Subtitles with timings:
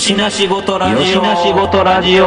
[0.00, 0.98] よしなしごとラジオ。
[0.98, 2.24] よしなしごとラジオ。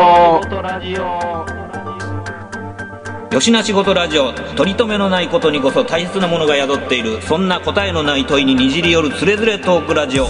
[3.34, 4.32] よしなしごとラジオ。
[4.32, 7.20] 取り留めのないことにこそ大切なものが宿っている。
[7.24, 10.26] そんな答えのない問いににじり寄るつれづれトークラジオ。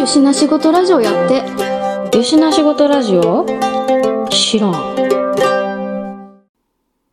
[0.00, 3.44] よしな仕事ラジオやってよしな仕事ラジオ？
[4.30, 5.09] 知らん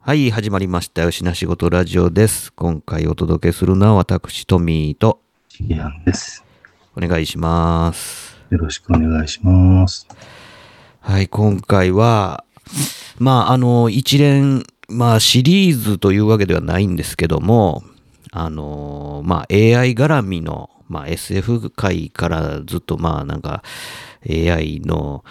[0.08, 1.02] はい、始まりました。
[1.02, 2.54] よしな仕事ラジオです。
[2.54, 6.46] 今回お届けするのは私、トミーとシゲアンです。
[6.96, 8.38] お願いします。
[8.50, 10.08] よろしくお願いします。
[11.02, 12.46] はい、今回は、
[13.20, 17.84] まあ、あの、一連、まあ、シリーズというわけではないんですけども、
[18.32, 23.62] あの、まあ、AI 絡みの、まあ、SF 界からずっと、まあ、なんか、
[24.26, 25.26] AI の、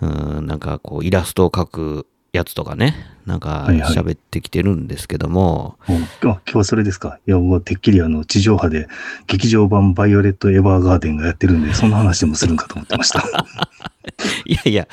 [0.00, 0.06] う
[0.40, 2.94] ん、なんかこう、イラストを描くやつとかね、
[3.26, 3.94] なんかはいはい。
[3.94, 7.18] 喋ってきてるんですけども、もうあ今日はそれですか。
[7.28, 8.88] いや、もうてっきりあの、地上波で
[9.26, 13.20] 劇場版バイオレット・エヴァーガーデンがやってるんで、そんな話でもするんかと思ってました。
[14.46, 14.88] いやいや、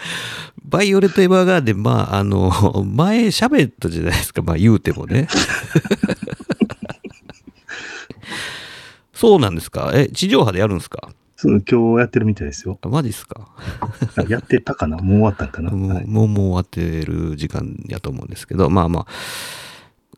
[0.65, 2.51] バイオレット・エヴァーガーデン、まあ、あの、
[2.93, 5.29] 前喋ったじゃないですか、まあ言うてもね。
[9.13, 9.91] そうなんですか？
[9.93, 11.09] え、地上波でやるんですか？
[11.41, 12.77] そう今日やってるみたいですよ。
[12.81, 13.47] あマジっすか？
[14.17, 14.97] あやってたかな？
[14.99, 16.05] もう終わったんかな、もうはい。
[16.05, 19.07] もう終わってる時間やと思うんですけど、まあまあ、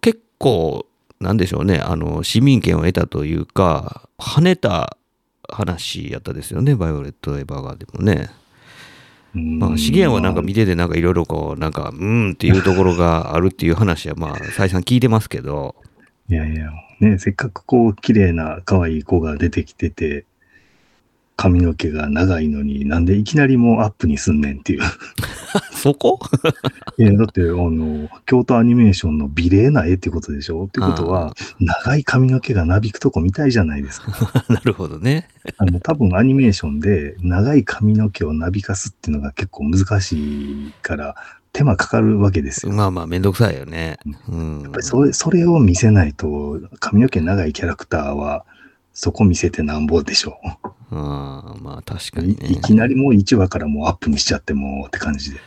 [0.01, 0.87] 結構、
[1.19, 4.97] なんでしょうね、あの、市民権を得たというか、跳ねた
[5.47, 8.29] 話やったですよね、バイオレット・エヴァーガーデンもね。
[9.35, 9.59] うん。
[9.59, 15.75] まあ、資源はなんか見てて、なんかいろいろこう、なんか、うーんっていうところがあるっていう話は、まあ、再三聞いてますけど、
[16.29, 20.25] いやいや、ね、せっかくこう、綺麗な可愛い子が出てきてて、
[21.37, 24.81] 髪の毛が長いのになんでいきなりもうアップにすんねんっていう。
[25.73, 26.19] そこ？
[26.99, 30.65] いやだって、あの、京都アニメーションの美麗な絵ってことでしょ？
[30.65, 34.11] ってことは、長い髪の毛がなびくとこ見たいじゃないですか。
[34.49, 35.27] なるほどね。
[35.57, 41.15] あの、多分アニメーションで長い髪の毛をなびかすっていうのが結構難しいから、
[41.53, 42.71] 手間かかるわけですよ。
[42.71, 43.97] まあまあ、めんどくさいよね。
[44.29, 48.45] うんやっぱりそれそれを見せないと、髪の毛長いキャラクターは、
[48.93, 50.37] そこ見せてなんぼでしょ
[50.91, 52.23] あーまあ、確かう。
[52.25, 52.49] いにね。
[52.49, 55.39] いきなりもう1話からもうアップにしちゃってもって感じで。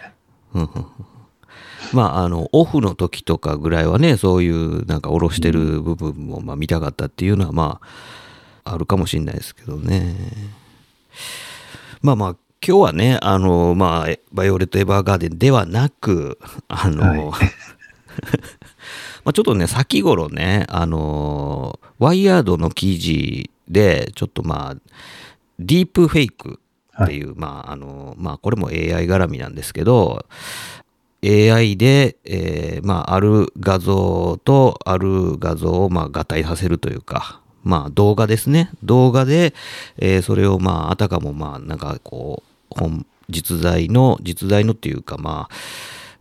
[1.92, 7.80] まあ、あの、オフの時とかぐらいはね、そういう、なんか、下ろしてる部分も、まあ、見たかったっていうのは、ま
[8.64, 10.16] あ、あるかもしれないですけどね。
[12.00, 16.38] まあまあ、今日はね、あの、まあ、えバイオレット・エヴァーガーデンではなく、
[16.68, 17.48] あの、はい
[19.24, 24.76] まあちょっとね、先頃ね、あの、ワイヤードの記事で、ちょっとまあ、
[25.58, 26.60] ディープフェイク
[27.02, 30.26] っていう、まあ、あの、まあ、これも AI 絡みなんですけど、
[31.24, 38.70] AI で、えーまあ、ある画像とある画像を、まあ、合体させるというか、まあ、動画ですね。
[38.82, 39.54] 動画で、
[39.96, 42.42] えーそれを、まあ、あたかも、まあ、なんか、こ
[42.76, 45.54] う、本、実在の、実在のっていうか、まあ、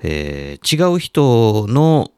[0.03, 2.11] えー違う人の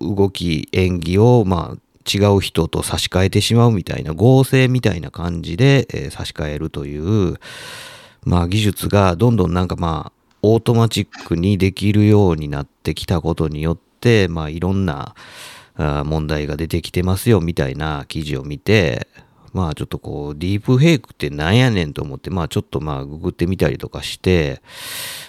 [0.00, 1.78] 動き、演技を、まあ、
[2.10, 7.38] 違う人と差し替えてしまうみたいな、合成みたいな感じで、えー差し替えるという、
[8.24, 10.12] まあ、技術がどんどんなんかまあ、
[10.42, 15.14] オートマチックにできるようになってきたことによって、まあ、いろんな
[15.76, 19.08] 問題が出てきてますよみたいな記事を見て、
[19.54, 24.60] まあちょっとこう、ディープフェイクってなんやねんと思って、まあちょっとまあググってみたりとかして、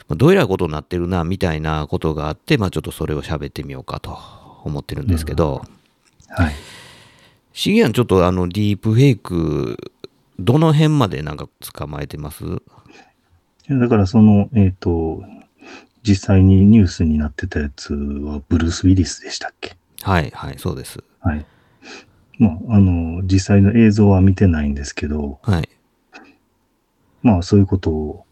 [0.09, 4.17] まあどうやらことになってるな、みたいなことがあって、まあちょっとそれを喋ってみようかと
[4.65, 5.63] 思ってるんですけど、
[6.29, 6.53] はい。
[7.53, 9.93] シゲアンちょっとあのディープフェイク、
[10.39, 12.43] どの辺までなんか捕まえてます？
[12.43, 12.47] い
[13.69, 15.23] やだからその、えっ、と、
[16.03, 19.77] 実際にニュースになってたやつはブルース・ウィリスでしたっけ？
[20.01, 21.03] はい、はい、そうです。
[21.21, 21.45] はい。
[22.39, 25.69] まあ、あの、実際の映像は見てないんですけど、はい。
[27.21, 28.25] まあ、そういうこと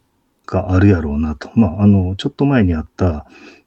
[0.46, 1.50] があるやろうなと。
[1.56, 3.26] まあ、あの、ちょっと前にあった、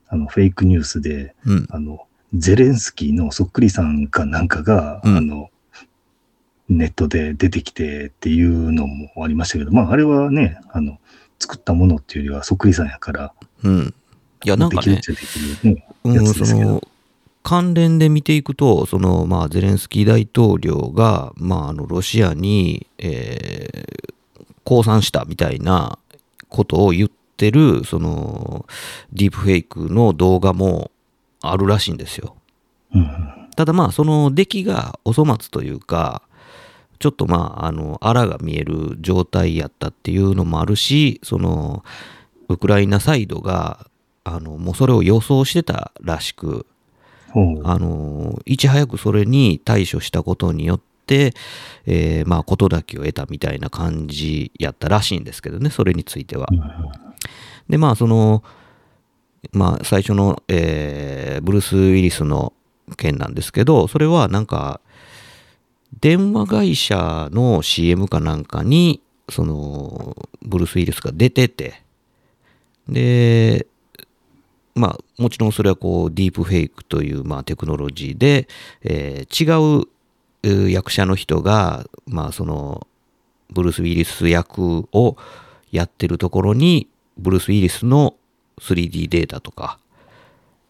[0.08, 1.66] あの、フェイクニュースで、うん。
[1.70, 5.50] あの、ゼレンスキーのそっくりさんかなんかが、うんあの、
[6.68, 10.98] ネットで出てきてっていうのもありましたけど、まあ、あれはね、あの、
[11.38, 13.94] 作ったものっていうよりはそっくりさんやから、うん。
[14.44, 16.82] いや、なんかねできるっ、ちゃできる、ね、やうん、つですけど
[17.46, 24.14] 関連で見ていくと、その、まあ、ゼレンスキー大統領が、まあ、あの、ロシアに、えー、
[24.64, 25.96] 降参したみたいな
[26.48, 28.66] ことを言ってる、その、
[29.12, 30.90] ディープフェイクの動画も
[31.40, 32.34] あるらしいんですよ。
[32.92, 36.22] うんただまあ、その出来がお粗末というか、
[36.98, 41.84] ちょっとまあ、あの、あらが見える状態やったっていうのもあるし、その、
[42.48, 43.86] ウクライナサイドが、
[44.24, 46.66] あの、もうそれを予想してたらしく。
[47.64, 51.34] あの、いち早くそれに対処したことによって、
[51.86, 56.48] えーまあ、事だけを得たみたいな感じやったらしいんですけどね、それについては。
[57.68, 58.42] で、まあ、その、
[59.52, 62.52] まあ、最初の、えーブルース・ウィリスの
[62.96, 64.80] 件なんですけど、それはなんか、
[66.00, 71.82] 電話会社の CM かなんかに、その、ブルース・ウィリスが出てて、
[72.88, 73.66] で、
[74.76, 78.46] まあ、もちろんそれはこう、ディープフェイクという、まあ、テクノロジーで、
[78.82, 82.86] えー違う役者の人が、まあ、その、
[83.50, 85.16] ブルース・ウィリス役を
[85.72, 86.88] やってるところに、
[87.18, 88.14] ブルース・ウィリスの
[88.60, 89.78] 3D データとか、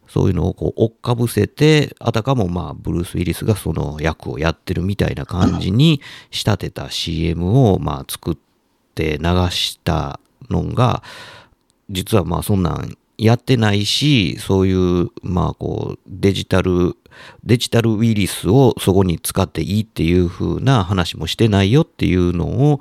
[0.07, 6.01] そういうのをこう追っかぶせて、あたかもまあ、ブルース・ウィリスがその役をやってるみたいな感じに
[6.31, 8.37] 仕立てた CM をまあ作っ
[8.95, 10.19] て流した
[10.49, 11.03] のが、
[11.89, 16.95] 実はまあそんなんやってないし、そういうまあこうデジタル、
[17.43, 22.79] デジタルウィリスをそこに使っていいっていう風な話もしてないよっていうのを、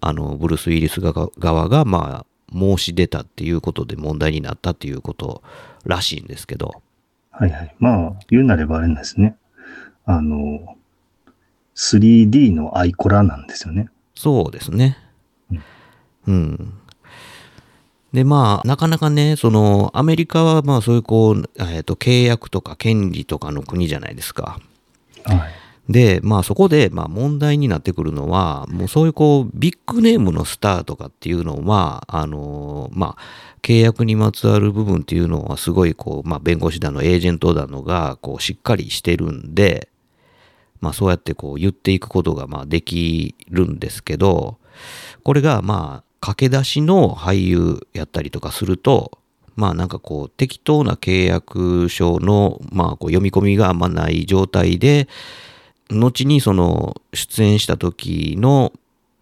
[0.00, 5.42] あの、ブルース・ウィリス側側がまあ申し出たっていうことで問題になったっていうこと
[5.84, 6.82] らしいんですけど、
[7.32, 7.74] はいはい。
[7.78, 9.36] まあ、言うなればあれなんですね。
[10.04, 10.76] あの、
[11.74, 13.88] 3D のアイコラなんですよね。
[14.14, 14.98] そうですね。
[16.26, 16.74] うん。
[18.12, 24.60] で、まあ、なかなかね、その、アメリカは、まあ、そういう、こう、えっ、と、契約とか権利とかの国じゃないですか。
[25.24, 25.92] はい。
[25.92, 33.22] で、まあ、そこで、まあ、問題になってくるのは、もうそういう、こう、ビッグネームのスターとかっていうのは、あの、まあ、
[33.62, 39.88] 契約にまつわる部分っていうのは、すごい、こう、まあ、弁護士だの、エージェントだのが、こう、しっかりしてるんで、
[40.80, 44.58] まあ、そうやって、こう、言っていくことが、まあ、できるんですけど、
[45.24, 49.18] これが、まあ、駆け出しの俳優やったりとかすると、
[49.56, 55.08] まあなんかこう適当な契約書のまあこう読み込みがあんまない状態で、
[55.90, 58.72] 後にその出演した時の、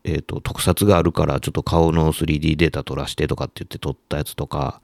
[0.04, 4.82] えー、と特撮があるからちょっと顔の 3D データ取らしてとかって言って撮ったやつとか、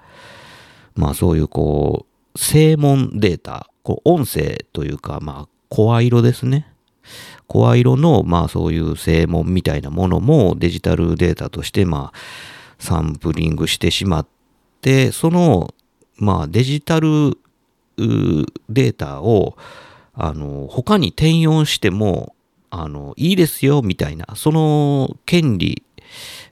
[0.95, 6.67] まあそういうこう、声紋データ、こう音声というかまあ声色ですね。
[7.47, 12.19] 声色のまあそういう声紋みたいなものもデジタルデータとしてまあ
[12.79, 14.27] サンプリングしてしまっ
[14.81, 15.75] て、その
[16.17, 17.39] まあデジタル
[17.99, 19.57] データを
[20.15, 22.35] あの他に転用しても
[22.71, 25.83] あのいいですよみたいなその権利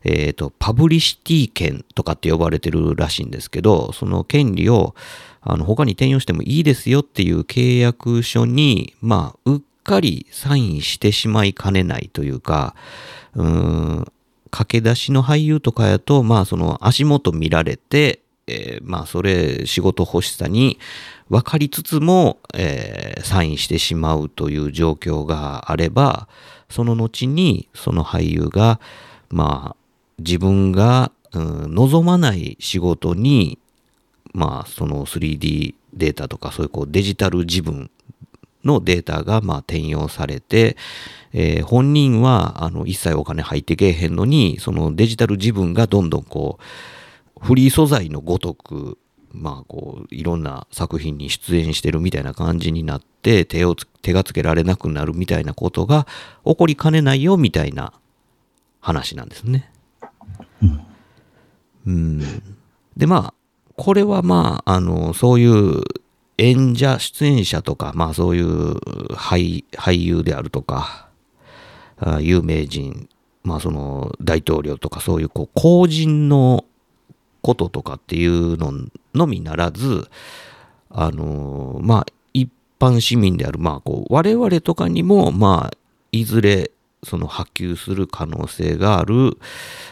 [0.04, 4.94] えっ、とパブリシティ権とかって呼ばれてるらしいんですけどその権利を
[5.40, 12.74] あの他に転用してもいいですよっていう契約書にまあうっかりサインしてしまいかねないというか
[13.34, 14.06] うん
[14.50, 20.78] 駆け出しの俳優とかやとまあその足元見られてえーまあそれ仕事欲しさに
[21.28, 26.28] 分かりつつも、えーサインしてしまうという状況があれば
[26.68, 28.80] その後にその俳優が
[29.30, 29.76] まあ
[30.18, 33.58] 自分が、うん望まない仕事に
[34.32, 37.90] まあその 3D データとかそういうこうデジタル自分
[38.64, 40.76] のデータがまあ転用されて、
[41.32, 48.98] えー本人はあの一切お金入ってけえへんのにそのデジタル自分がどんどんこうフリー素材のごとく
[49.32, 56.06] まあこういろんな作品に出演してるみたいな感じになって手をつ手がつけられなくなるみたいなことが
[56.44, 57.92] 起こりかねないよみたいな
[58.80, 59.70] 話なんですね。
[61.86, 62.20] うん、
[62.96, 63.34] でまあ
[63.76, 65.82] これはまああのそういう
[66.38, 68.74] 演者出演者とかまあそういう
[69.14, 71.08] 俳優であるとか
[72.20, 73.08] 有名人
[73.42, 76.64] まあその大統領とかそういうこう公人の
[77.44, 78.72] こととかっていうの
[79.14, 80.08] のみならず、
[80.88, 82.50] あのまあ、一
[82.80, 85.76] 般市民である、まあ、こう、我々とかにも、まあ、
[86.10, 86.70] いずれ、
[87.04, 89.38] その波及する可能性がある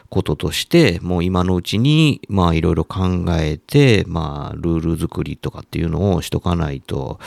[0.09, 7.19] こととして、もう今のうちに、まあ、いろいろ考えて、まあ、ルール作りとかっていうのをしとかないと、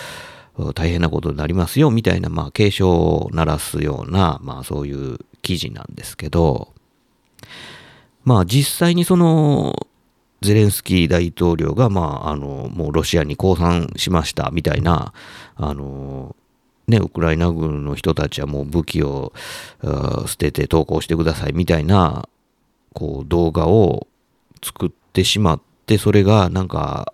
[0.74, 6.74] 大変なことになりますよ、みたいな、まあ、警鐘を鳴らすような、まあ、そういう記事なんですけど、
[8.24, 9.88] まあ、実際にその、
[10.42, 15.14] ゼレンスキー大統領が、まあ、あの、もうロシアに降参しましたみたいな、
[15.56, 16.36] あの、
[16.88, 19.34] ね、ウクライナ軍の人たちはもう武器を
[20.28, 22.28] 捨てて投降してくださいみたいな、
[22.94, 24.08] こう、動画を
[24.64, 27.14] 作ってしまって、それがなんか、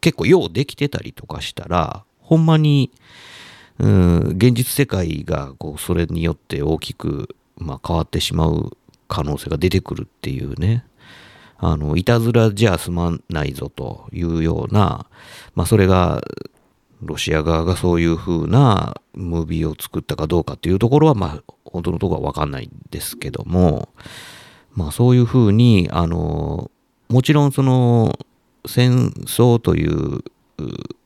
[0.00, 2.90] 結構ようできてたりとかしたら、ほんまに、
[3.78, 8.76] うん、現実世界がこうそれによって大きく、まあ、変わってしまう
[9.08, 10.84] 可能性が出てくるっていうね。
[11.58, 15.06] あの、いたずらじゃ済まないぞというような、
[15.54, 16.20] まあそれが、
[17.02, 23.88] ロシア側がそういう風なムービーを作ったかどうかっていうところは、まあ、本当のところはわかんないんですけども、
[24.74, 26.70] まあ、そういう風に、あの、
[27.08, 28.18] もちろんその、
[28.66, 30.22] 戦争という、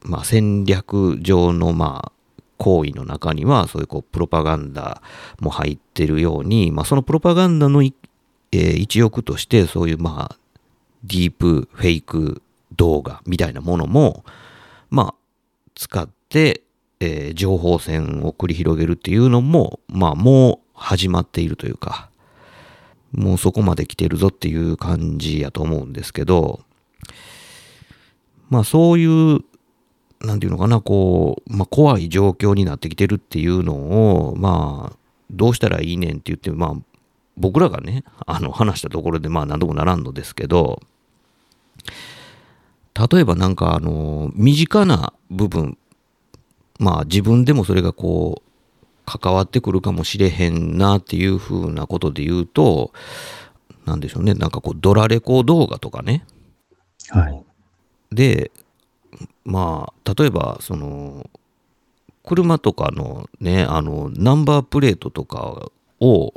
[0.03, 2.13] まあ、戦略上の、まあ、
[2.59, 5.03] 行為の中には、そういうこう、プロパガンダ
[5.41, 10.37] も入ってるように、まあ、そのプロパガンダの、えー、一翼として、そういう、まあ、
[11.05, 12.43] ディープフェイク
[12.77, 14.25] 動画みたいなものも、
[14.91, 15.15] まあ、
[15.77, 16.63] 使って、
[16.99, 22.11] えー、情報戦を繰り広げるっていうのも、まあ、もう始まっているというか、
[23.13, 26.61] もうそこまで来てるぞっていう感じやと思うんですけど、
[28.49, 29.41] まあそういう、
[30.21, 33.75] なんていうのかな、こう、まあ怖い状況になってきてるっていうの
[34.29, 34.97] を、まあ、
[35.31, 36.75] どうしたらいいねんって言って、まあ、
[37.37, 40.81] 僕らがね、あの話したところでまあ何度もならんのですけど、
[42.97, 45.77] 例えばなんかあの、身近な部分、
[46.79, 48.47] まあ自分でもそれがこう、
[49.07, 52.93] 関わってくるかもしれへんなっていうふうなことで言うと、
[53.85, 56.27] なんでしょうね、なんかこう、ドラレコ動画とかね。
[57.11, 57.45] はい。
[58.11, 58.51] で、
[59.45, 61.31] まあ、例えば、その、
[62.25, 66.35] 車とかのね、あの、ナンバープレートとかを、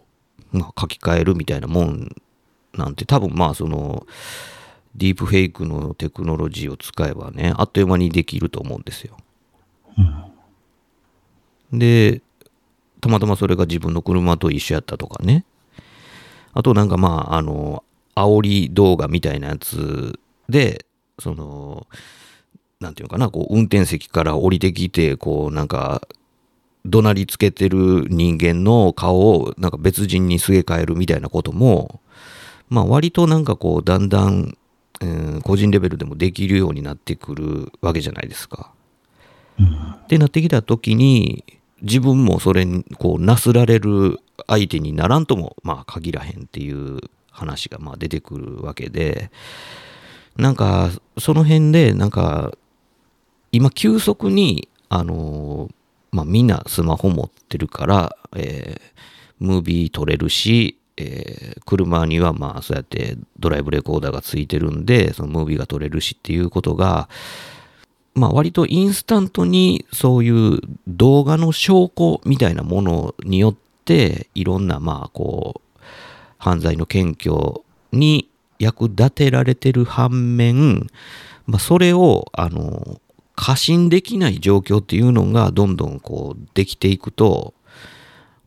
[0.51, 2.15] まあ、書き換えるみたいなもん
[2.75, 4.05] なんて、多分まあ、その、
[4.95, 9.17] ディープフェイクのテクノロジーを使えばね、あっという間にできると思うんですよ。
[11.71, 12.21] うん、で、
[13.01, 15.45] たまたまそれが自分の車と一緒やったとかね。
[16.53, 17.83] あとなんかまあ、あの、
[18.15, 20.19] 煽り動画みたいなやつ
[20.49, 20.85] で、
[21.19, 21.87] その、
[22.79, 26.07] なんていうかな、こう、運転席から降りてきて、こう、なんか、
[26.85, 32.01] 怒鳴りつけてる人間の顔をなんか別人にすげ替えるみたいなことも、
[32.69, 34.57] まあ割となんかこう、だんだん、
[35.01, 38.71] うん、個人レベルでもできるようになってくるわけじゃないですか。
[39.59, 41.43] うん、ってなってきた時に、
[41.81, 46.99] 自分もそれにこうなすられる相手にならんともまあ限らへんっていう
[47.31, 49.31] 話がまあ出てくるわけで
[50.35, 52.51] なんかその辺でなんか
[53.51, 55.69] 今急速にあの
[56.11, 67.07] まあみんなスマホ持ってるから、えー、ムービー撮れるしえー、車にはまあそうやってドライブレコーダーがついてるんで、そのムービーが撮れるしっていうことが、
[68.13, 75.79] まあ割とインスタントにそういう動画の証拠みたいなものによっていろんなまあこう
[76.37, 78.29] 犯罪の検挙に
[78.59, 80.87] 役立てられてる反面、
[81.45, 82.99] まあ、それをあの
[83.35, 87.53] 過信できない状況っていうのがどんどんこうできていくと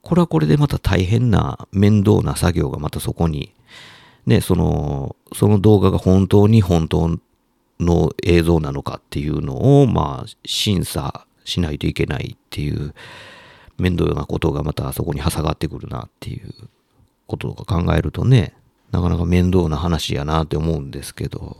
[0.03, 3.55] これはこれでまた大変な面倒な作業がまたそこに
[4.27, 7.19] ねそのその動画が本当に本当
[7.81, 12.95] の映像なのかっていうのを、まあ、審査しないといけないっていう
[13.79, 16.53] 面倒なことがまたそこに挟がってくるなっていう
[17.27, 18.55] こととか考えるとね、
[18.93, 21.57] なかなか面倒な話やなって思うんですけど、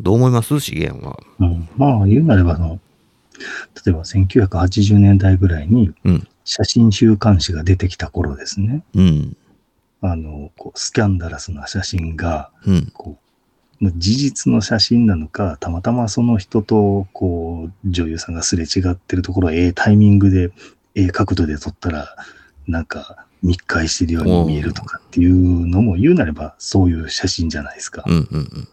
[0.00, 0.58] どう思います？
[0.58, 1.20] 資源は。
[1.38, 2.80] うん、まあ、言うなれば、の、
[3.84, 5.92] 例えば1980年代ぐらいに、
[6.44, 8.84] 写真週刊誌が出てきた頃ですね。
[8.94, 9.36] うん。
[10.00, 12.50] あの、こう、スキャンダラスな写真が、
[12.94, 13.16] こ
[13.80, 20.50] う、事実の写真なのか、たまたまその人と、こう、女優さんがすれ違ってるところをええタイミングで、
[20.94, 22.16] ええ角度で撮ったら、
[22.66, 28.04] なんか密会してるように見えるとかっていうのも言うなればそういう写真じゃないですか。
[28.06, 28.68] うんうんうん、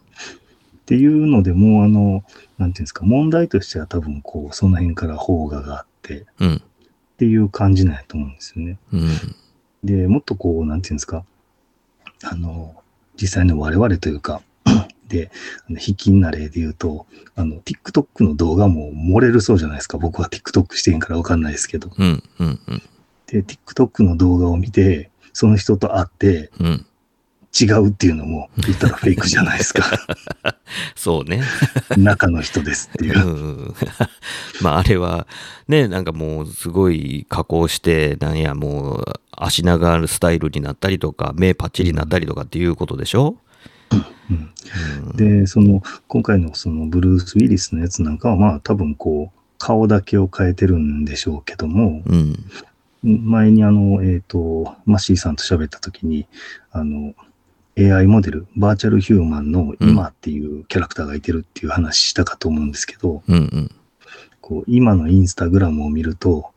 [0.89, 2.24] っていうのでもうあの、
[2.58, 6.60] なんていうんですか、問題としては多分こう、その辺から邦画があって、うん、っ
[7.17, 8.79] ていう感じなんやと思うんですよね。
[8.91, 9.08] うん、
[9.84, 11.24] で、もっとこう、なんていうんですか、
[12.24, 12.74] あの、
[13.22, 14.41] 実際の我々というか、
[15.08, 15.29] で、
[15.69, 17.05] あの、卑近な例で言うと、
[17.36, 20.00] あの、TikTok の動画も漏れるそうじゃないですか。
[20.00, 21.91] 僕は TikTok してんからわかんないですけど。
[21.96, 22.81] うんうんうん、
[23.27, 26.86] で、TikTok の動画を見て、その人と会って、うん、
[27.60, 29.84] 違うっていうのも言ったらフェイクじゃないですか。
[30.96, 31.41] そうね。
[31.98, 33.27] 中の人ですっていう。
[33.27, 33.29] う
[33.72, 33.75] ん、
[34.62, 35.27] まああれは
[35.68, 43.38] ね、なんかもうすごい加工して、なんやもう足長スタイルになったりとか、目パッチリになったりとかっていうことでしょ、
[44.29, 52.36] うん、で、その、今回のそのブルース・ウィリスのやつなんかは、まあ多分こう、顔だけを変えてるんでしょうけども、うん、
[53.03, 56.27] 前にあの、えっ、ー、と、マッシーさんと喋った時に、
[56.72, 57.13] あの、
[57.78, 63.72] AI モデル、バーチャルヒューマンの今っていうキャラクターがいてるっていう話したかと思うんですけど、うんうん、
[64.42, 66.52] こう今のインスタグラムを見ると、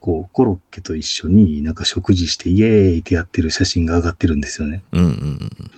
[0.00, 4.82] こうコロッケと一緒になんか食事してイエーイってやってる写真が上がってるんですよね。
[4.92, 5.70] うんうんうん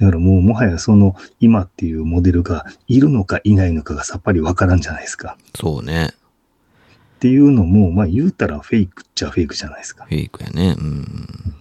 [0.00, 5.36] だからもうもはやその今っていうモデルがいるのかいないのかがさっぱりわからんじゃないですか。
[5.54, 6.06] そうね。
[6.06, 10.06] っていうのも、まあ言うたらフェイクっちゃフェイクじゃないですか。
[10.06, 10.74] フェイクやね。
[10.78, 11.54] うん。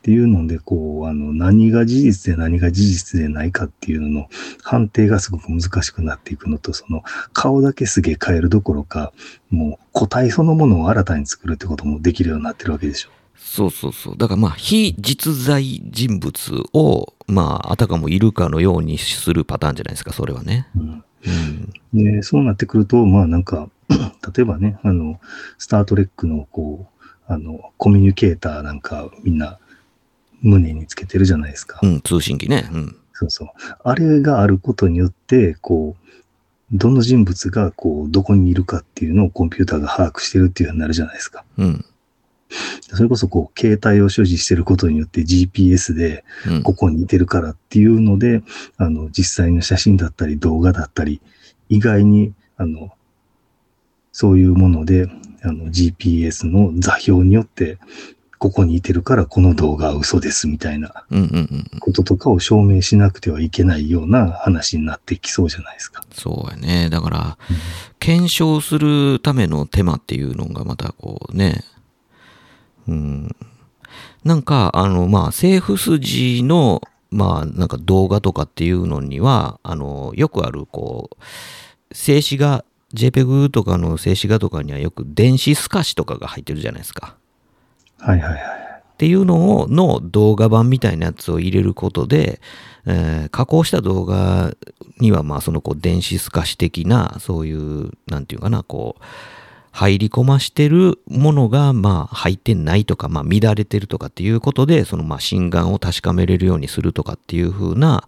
[0.00, 4.28] っていうので、こう、あの、何が事実で何が事実でないかっていうのの
[4.62, 7.02] 判定がすごく難しくなっていくのと、その、
[7.34, 9.12] 顔だけすげえ変えるどころか、
[9.50, 13.10] もう個体そのものを新たに作るってこともできるようになってるわけでしょ。
[13.36, 14.16] そうそうそう。
[14.16, 20.66] だからまあ、非実在人物を、まあ、あたかもいるかのようにするパターンじゃないですか、それはね。
[20.74, 21.04] うん。
[21.92, 23.68] うん、でそうなってくると、まあなんか、
[24.34, 25.20] 例えばね、あの、
[25.58, 29.58] スタートレックの、こう、あの、コミュニケーターなんかみんな
[30.42, 31.80] 胸につけてるじゃないですか。
[31.82, 32.68] うん、通信機ね。
[32.72, 32.96] うん。
[33.12, 33.48] そうそう。
[33.84, 36.06] あれがあることによって、こう、
[36.72, 41.44] どの人物が、こう、どこにいるかっていうのをコンピューターが把握してるっていうふうになるじゃないですか。
[41.58, 41.84] うん。
[42.80, 46.24] それこそ、こう、携帯を所持してることによって GPS で、
[46.62, 48.44] ここにいてるからっていうので、うん、
[48.78, 51.20] あの、実際の写真だったり動画だったり、
[51.68, 52.90] 意外に、あの、
[54.12, 55.08] そういうもので、
[55.42, 57.78] あの、GPS の座標によって、
[58.40, 61.04] ここにいてるからこの動画は嘘ですみたいな
[61.78, 66.02] こととかを証明しなくてはいけないような話になってきそうじゃないですか。
[66.10, 66.88] そうやね。
[66.88, 67.38] だから、
[67.98, 71.64] 検証するための手間っていうのがまたこうね、
[72.88, 73.36] うん。
[74.24, 76.80] なんか、あの、まあ、政府筋の、
[77.10, 87.19] まあ、なんか動画とかっていうのには、あの、よくある、こう、静止画、JPEG とかの静止画とかにはよく電子透かしとかが入ってるじゃないですか。
[88.00, 88.40] はいはいはい。
[88.40, 92.40] っていうのを、の動画版みたいなやつを入れることで、
[92.86, 94.54] えー、加工した動画
[94.98, 99.02] には、まあ、そのこう、電子透かし的な、そういう、なんていうかな、こう、
[99.72, 108.06] 入り込ましてるものが、まあ、入ってないとか、まあ、乱れてるとかっていうことで、その、まあ、心眼を確かめれるようにするとかっていう風な、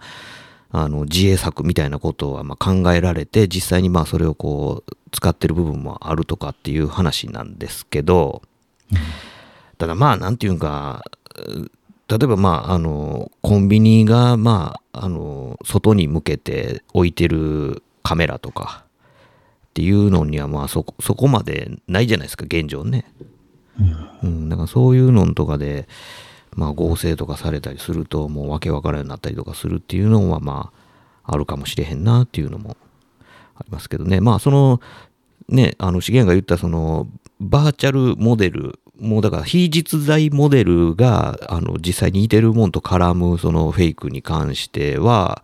[0.72, 8.42] あの、自衛策みたいなことは、まあ、考えられて、実際に、まあ、それをこう、使ってる部分もあるとかっていう話なんですけど、
[9.82, 11.02] うんただまあ、なんていうか、
[12.06, 18.84] 例えばまあ、あの、コンビニがまあ、あの、外に向けて置いてるカメラとか
[19.66, 23.12] っていうのにはまあそこ、そこまでないじゃないですか、現状ね。
[24.22, 24.48] うん。
[24.48, 25.88] だからそういうのとかで、
[26.54, 30.70] まあ合成とかされたりすると、もうわけわからんようになったりとかするっていうのはま
[31.24, 32.76] あ、あるかもしれへんなっていうのも
[33.56, 34.20] ありますけどね。
[34.20, 34.80] まあその、
[35.48, 37.08] ね、あの、資源が言ったその、
[37.40, 45.42] バーチャルモデルもうだから非実在モデルがあの実際に似てるもんと絡むそのフェイクに関しては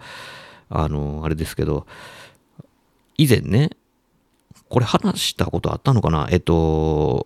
[0.69, 1.87] あのあれですけど
[3.17, 3.71] 以前ね
[4.69, 6.29] これ話したことあったのかな？
[6.31, 7.25] えっと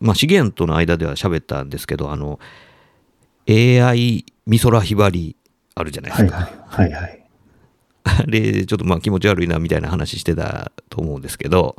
[0.00, 2.40] まあ資源との間では喋ったんですけどあの
[3.48, 5.36] AI 美空ひばり
[5.74, 6.36] あるじゃないですか。
[6.66, 6.90] はい。
[6.90, 7.26] はい、はい、
[8.04, 11.76] あれちょっとまあ気持ち悪いなみたいな話してたと思うんですけど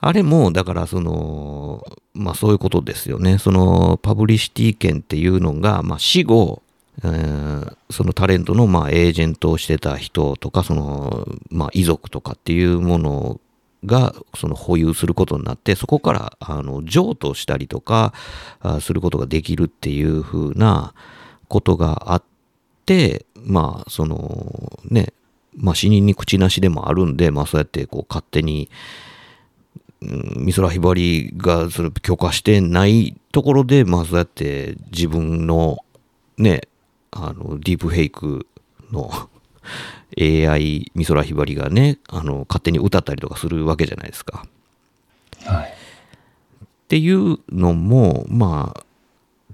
[0.00, 1.84] あれも、だからその、
[2.14, 3.38] まあそういうことですよね。
[3.38, 6.62] そのパブリシティ権っていうのが、まあ死後、
[7.02, 13.40] えー、そのタレントのまあエージェントをしてた人とか、その、まあ遺族とかっていうもの
[13.84, 18.14] がその保有することになって、そこからあの譲渡したりとか
[18.80, 20.94] することができるっていうふうな
[21.48, 22.22] ことがあっ
[22.86, 25.12] て、まあそのね、
[25.56, 28.70] まあ死人に口なしでもあるんで、まあそうやってこう勝手に、
[30.02, 35.78] 美空ひばりがそれ許可してないところで、まあそうやって自分の
[36.38, 36.62] ね、
[37.10, 38.46] あの、ディープフェイク
[38.90, 39.10] の
[40.18, 44.46] AI 美空ひばりがね、あの、勝手に歌ったりとかするわけじゃないですか。
[45.44, 45.70] はい。
[45.70, 48.84] っていうのも、まあ、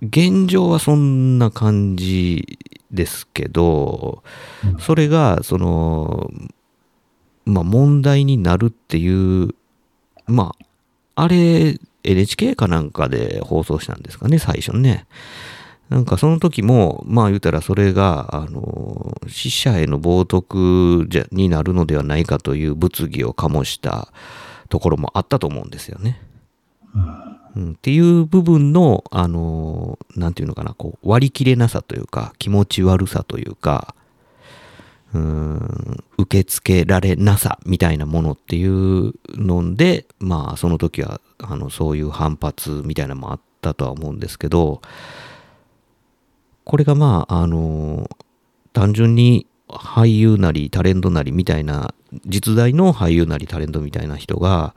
[0.00, 2.59] 現状はそんな感じ
[2.90, 4.22] ですけど、
[4.78, 6.30] それが、その、
[7.44, 9.54] まあ問題になるっていう
[10.26, 10.54] ま
[11.14, 15.06] あ、あれ、NHK かなんかで放送したんですかね、最初ね。
[15.88, 24.08] なんかその時も、まあ言うたらそれが、あの、死者への冒涜じゃになるのではないかという物議を醸した
[24.68, 26.20] ところもあったと思うんですよね。
[27.54, 33.94] うん、っていう部分の、あの、なんていうのかな、こう割り切れなさというか、気持ち悪さというか、
[35.16, 44.83] うん受け付けられなさみたいなものっていうのでまあその時はあのそういう反発みたいなのもあったとは思うんですけど
[46.64, 48.09] これがまああの
[48.72, 51.94] 単純に俳優なりタレントなりみたいな
[52.26, 54.74] 実在の俳優なりタレントみたいな人が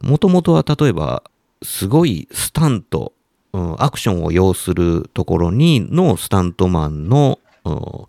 [0.00, 1.22] もともとは例えば
[1.62, 3.12] すごいスタント
[3.54, 8.06] うん、アクションを要するところにのスタントマンの、うん、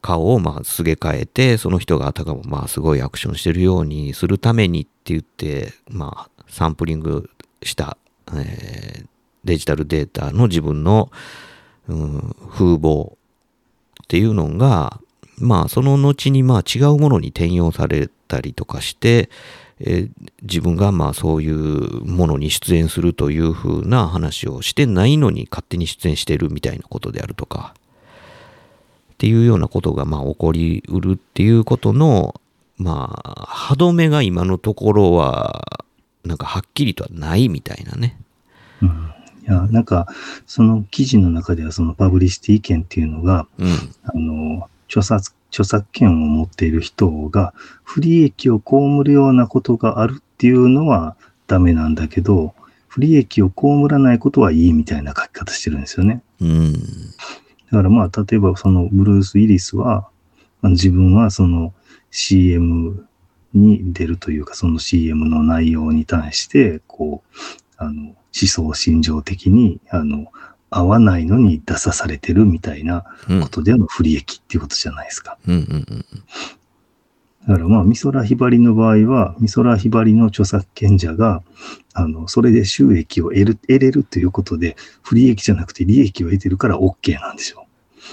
[0.00, 7.30] 顔をまあすげ替えてその人があたかもまあすごいアクションしてるようにするためにって言ってまあサンプリング
[7.62, 7.96] した、
[8.34, 9.06] えー、
[9.44, 11.10] デジタルデータの自分の、
[11.88, 13.16] うん、風貌っ
[14.08, 15.00] ていうのが
[15.38, 19.30] まあその後にまあ違うものに転用されたりとかして、
[19.80, 20.10] えー、
[20.42, 27.74] 自分がまあそういうものに出演するというふうな話をしてないのに勝手に出演してるみたいなことであるとか。
[29.18, 32.40] っていうようなことがまあ起こりうるっていうことの
[32.76, 35.84] まあ歯止めが今のところは
[36.24, 38.16] なんかはっきりとはないみたいなね。
[38.80, 38.88] うん、
[39.42, 40.06] いやなんか
[40.46, 43.68] その記事の中ではそのパブリシティ権っていうのが、うん、
[44.04, 51.16] あの著作著作権を持っている人が不利益を被るようなことがあるっていうのは
[51.48, 52.54] ダメなんだけど、
[52.86, 56.22] 不利益を被らないことはいいみたいな書き方してるんですよね。
[56.40, 56.74] うん。
[57.70, 60.08] だからまあ、例えばそのブルース・イリスは、
[60.62, 61.72] 自分はその
[62.10, 63.06] CM
[63.54, 67.38] に出るというか、その CM の内容に対して、こう、
[67.76, 70.26] あの、思想心情的に、あの、
[70.70, 73.04] 合わないのに出さされてるみたいな
[73.42, 75.38] ことでの不利益っていうことじゃないですか。
[75.46, 76.04] うんうんうん
[77.48, 81.42] だからまあ、美空ひばりの場合は、美空ひばりの著作権者が、
[81.94, 87.66] あの、それで収益を得る、得れるということで、不利益じゃなくて利益を得てるから OK なんですよ。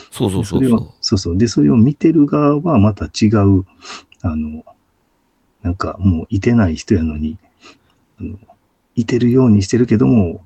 [0.09, 0.93] そうそうそうそう。
[1.01, 1.37] そうそう。
[1.37, 3.65] で、それを見てる側はまた違う、
[4.21, 4.63] あの、
[5.63, 7.37] なんかもういてない人やのに、
[8.21, 8.37] あの
[8.95, 10.45] いてるようにしてるけども、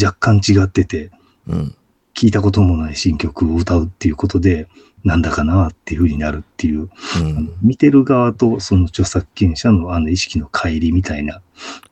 [0.00, 1.10] 若干違ってて、
[1.48, 1.74] うん、
[2.18, 4.66] 聞いたこともない新曲を歌うっていうことで、
[5.04, 11.40] なんだかなっていうふうになるっていう、うん、見てる側とその著作権者のあの意識の乖離みたいな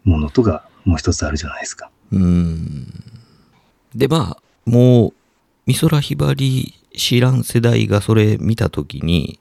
[0.03, 1.91] ものとがもう一つあるじゃないですか。
[2.11, 2.89] うん。
[3.95, 5.13] で、まあ、もう、
[5.67, 9.39] 美空ひばり知らん世代がそれ見たときに、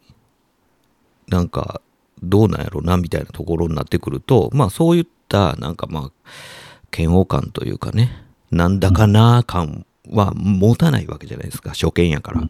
[1.27, 1.81] なんか、
[2.21, 6.29] どうなんやろな、みたいなところになってくると、まあそういった、なんかまあ、
[6.95, 8.11] 嫌悪感というかね、
[8.51, 12.41] なんだかな感は持たないわけじゃないですか、初見やから。
[12.45, 12.47] っ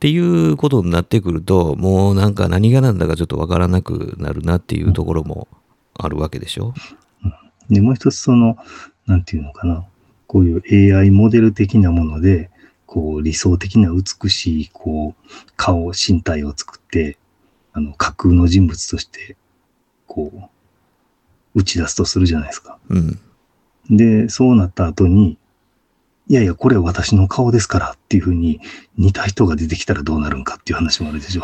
[0.00, 5.48] ていうことになってくると、もうなんか何が何だかちょっとわからなくなるなっていうところも
[5.94, 6.74] あるわけでしょ。
[7.70, 8.58] で、もう一つその、
[9.06, 9.86] なんていうのかな、
[10.26, 12.50] こういう AI モデル的なもので、
[12.86, 17.16] こう理想的な美しい、こう、顔、身体を作って、
[17.72, 19.36] あの、架空の人物として、
[20.06, 20.30] こ
[21.54, 22.78] う、打ち出すとするじゃないですか。
[22.90, 23.18] うん。
[23.90, 25.38] で、そうなった後に、
[26.28, 28.60] いやいや、これ私の顔ですからっていうふうに
[28.96, 31.42] 似た人が出てきたらどうなるんかっていう話もあるでしょ。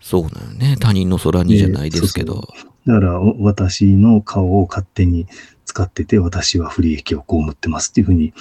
[0.00, 0.76] そうだよね。
[0.78, 2.34] 他人の空にじゃないですけど。
[2.34, 5.26] そうそうだから、私の顔を勝手に
[5.64, 8.32] 使ってて、私は不利益を被ってますっていうふうに、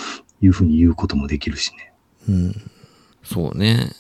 [0.42, 1.94] いうふうに言うこともできるしね。
[2.30, 2.56] うん。
[3.24, 3.92] そうね。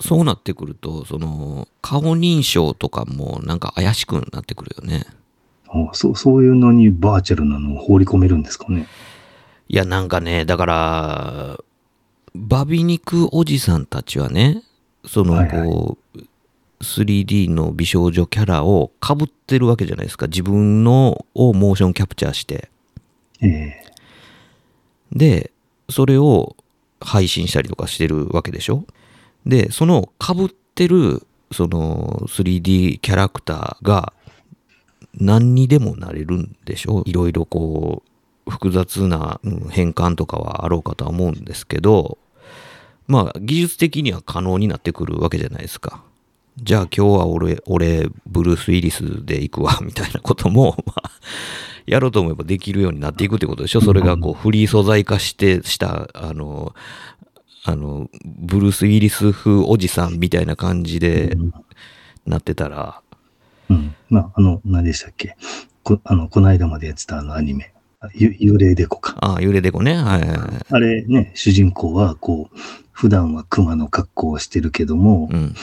[0.00, 5.06] そうなってくると、その、顔認証とかもなんか怪しくなってくるよね。
[5.72, 8.86] あそう、そういうのにバーチャルなのを放り込めるんですかね？
[9.68, 11.58] いや、なんかね、だから、
[12.34, 14.62] バビ肉おじさんたちはね、
[15.06, 16.18] その、こう、
[16.82, 20.26] 3D の美少女キャラをかぶってるわけじゃないですか。
[20.26, 22.70] 自分のをモーションキャプチャーして。
[23.42, 23.84] ええ
[25.12, 25.50] で、
[25.88, 26.56] それを
[27.00, 28.84] 配信したりとかしてるわけでしょ？
[29.44, 34.12] で、そのかぶってる、その 3D キャラクターが
[35.18, 38.02] 何にでもなれるんでしょいろいろこ
[38.46, 42.18] う、複雑な変換とかはあろうかとは思うんですけど、
[43.06, 46.04] まあ、技術的には可能になってくるわけじゃないですか。
[46.62, 51.10] じゃあ今日は俺、俺、ブルース・ウィリスで行くわ、 みたいなことも、 まあ、
[51.86, 53.80] やろうと思えばできるようになっていくってことでしょ。
[53.80, 56.74] それがこう、フリー素材化して、した、あの、
[57.64, 61.36] あの、ブルース・ウィリス風おじさんみたいな感じで
[62.26, 63.02] なってたら、
[63.70, 63.94] うん。
[64.10, 65.36] まあ、あの、何でしたっけ？
[65.82, 67.72] こ、あの、この間までやってたあのアニメ。
[68.14, 69.16] ゆ幽霊デコか。
[69.20, 69.94] ああ、幽霊デコね。
[69.94, 70.38] はい、はい。
[70.70, 72.58] あれね、主人公は、こう、
[72.92, 75.54] 普段は熊の格好をしてるけども、うん、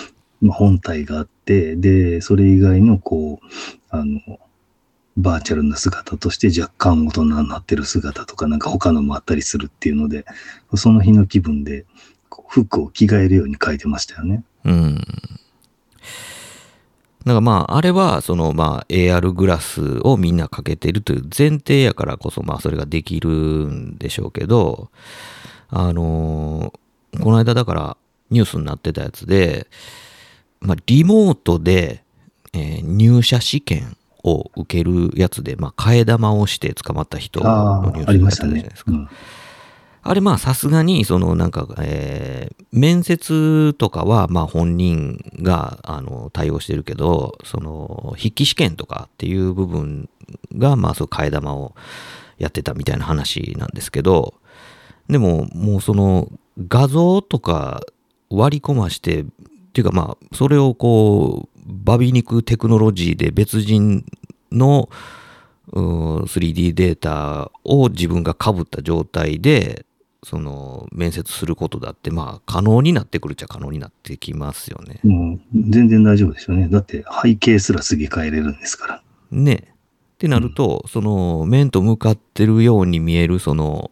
[0.41, 3.45] まあ、本体があって、で、それ以外の、こう、
[3.89, 4.39] あの、
[5.17, 10.25] バーチャルな姿として若干大人になってる姿とか、なんか他のもあったりするっていうので、
[10.75, 11.85] その日の気分で、
[12.49, 14.43] 服を着替えるように書いてましたよね。
[14.63, 15.01] うん。
[17.27, 24.89] だかまあ、あれは、そのまあ、AR グラスをみんなかけてるという前提やからこそ、まあ、それができるんでしょうけど、
[25.69, 27.97] あのー、この間だから
[28.29, 29.67] ニュースになってたやつで、
[30.59, 32.03] まあ、リモートで、
[32.53, 38.91] えー、入社試験を受けるやつで、まあ、替え玉をして捕まった人のニュースがあったじゃないですか。
[38.93, 39.09] あ
[40.03, 50.09] あれまあさすがにそのなんか、えー、面接とかはまあ本人があの対応してるけどその筆記試験とかっていう部分
[50.55, 51.75] がまあそう替え玉を
[52.37, 54.35] やってたみたいな話なんですけど
[55.09, 56.29] でももうその
[56.67, 57.81] 画像とか
[58.29, 59.25] 割り込ましてっ
[59.73, 64.05] ていうかまあそれをこうバビ肉テクノロジーで別人
[64.51, 64.89] の
[65.73, 69.85] 3D データを自分がかぶった状態で
[70.27, 74.99] その面接することだってまあ可能になってくるっちゃ可能になってきますよね。
[75.05, 76.67] もう全然大丈夫ですよね。
[76.67, 79.01] だって背景すらすげ替えれるんですから。
[79.31, 83.89] ねってなると、うん、その面と向かってるように見えるその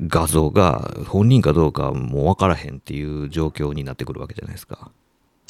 [0.00, 4.90] 画像が本人かどうかもう分からへんっていう状況になってくるわけじゃないですか。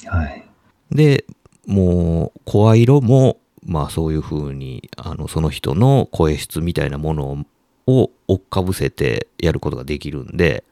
[0.07, 0.44] はい。
[0.90, 1.25] で
[1.64, 7.38] もう声色もまあそういうふうにあのその人の声質みたいなものを
[7.87, 10.64] を追っかぶせてやることができるんで、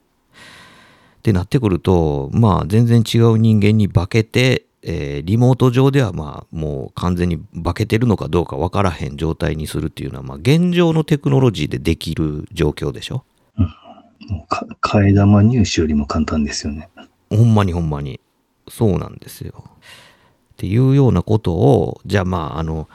[1.18, 13.24] ってなってくると、まあ全然違う人間に化けて、えー、リモート上ではまあもう完全に化けてるのかどうか分からへん状態にするっていうのは、まあ現状のテクノロジーでできる状況でしょ？
[13.56, 13.64] うん。
[14.28, 16.90] もうか替え玉入手よりも簡単ですよね。
[17.30, 18.20] ほんまにほんまに。
[18.68, 19.64] そうなんですよ。
[19.66, 22.88] っていうようなことを、じゃあまああの、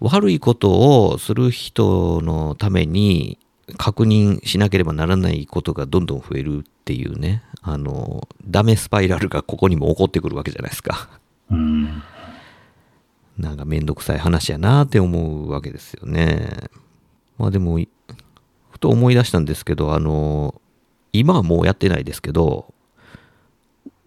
[0.00, 3.38] 悪いことをする人のために
[3.76, 11.08] 確認しなければならないことがどんどん増えるっていうね、あの、ダメスパイラルがここにも起こってくるわけじゃないですか。
[11.50, 12.02] うん。
[13.38, 16.48] なんかめんどくさい話やなって思うわけですよね。
[17.38, 17.78] まあでも、
[18.70, 20.60] ふと思い出したんですけど、あの、
[21.12, 22.72] 今はもうやってないですけど、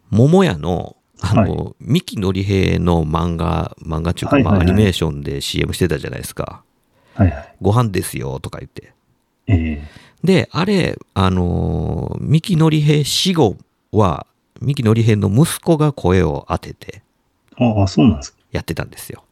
[0.10, 6.64] 桃屋の、あの、はい、三木のり平の漫画、漫画中か、まあアニメーションで CM してたじゃないですか。
[7.14, 7.56] はいはい。
[7.62, 8.94] ご飯ですよとか言って。
[9.50, 9.82] え
[10.24, 13.58] で、あれ、あのー、三木のり平死後
[13.92, 14.26] は、
[14.62, 17.02] 三木のり平の息子が声を当てて、
[17.58, 18.40] ああ、そうなんですか。
[18.52, 19.24] やってたんですよ。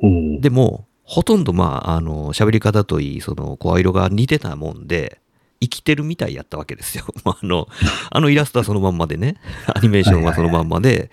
[0.00, 5.20] ででも、ほとんど、まあ、あの、喋り方といい、その、声色が似てたもんで、
[5.60, 7.04] 生きてるみたいやったわけですよ。
[7.24, 7.68] あの、
[8.10, 9.36] あのイラストはそのまんまでね、
[9.74, 11.10] アニメーションはそのまんまで、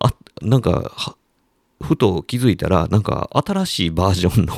[0.00, 1.16] あ、なんか、
[1.80, 4.54] ふと気づいたら、なんか新しいバージョンの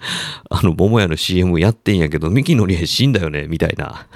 [0.50, 4.06] あの、桃屋の CM やってんやけど、ミキのりえ死んだよね、みたいな。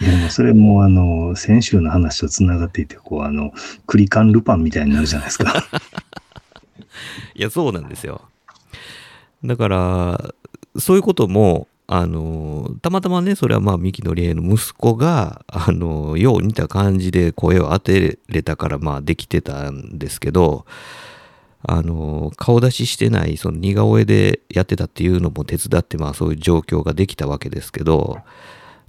[0.00, 3.52] でもそれもあの、先週の話と繋がっていて、こう、あの、
[3.86, 5.64] クリカンルパンみたいになるじゃないですか。
[7.34, 8.22] いや、そうなんですよ。
[9.44, 10.34] だから、
[10.78, 20.66] そういうことも、あの、たまたまね、それはまあ、三木のりえの息子が、あの、よう似た感じで声を当てれたから、まあ、できてたんですけど、
[21.68, 28.20] あの、顔出ししてない、その似顔絵でやってたっていうのも手伝って、まあそういう状況ができたわけですけど、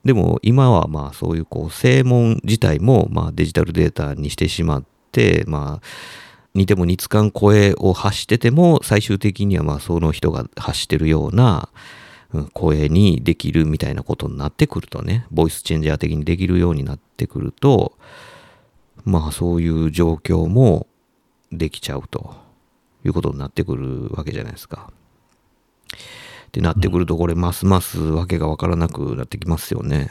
[0.06, 5.88] でも今はまあそういうこう正門自体もまあデジタルデータにしてしまって、まあ
[6.54, 11.70] 似ても似つかん声を発してても最終的にはまあその人が発してるような
[12.54, 17.98] 声にできるみたいなことになってくるとね、ボイスチェンジャー的にできるようになってくると、
[19.04, 20.88] まあそういう状況も
[21.52, 22.47] できちゃうと。
[23.08, 24.92] いうことになってくるわけじゃないですか。
[26.48, 30.10] ってなってくると、これ、ますますわけがわからなくなってきますよね。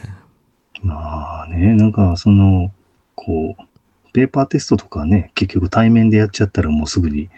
[0.83, 2.71] まあね、なんか、その、
[3.15, 3.63] こう、
[4.13, 7.29] ペーパーテストとかね、結局対面でやっちゃったらもうすぐに、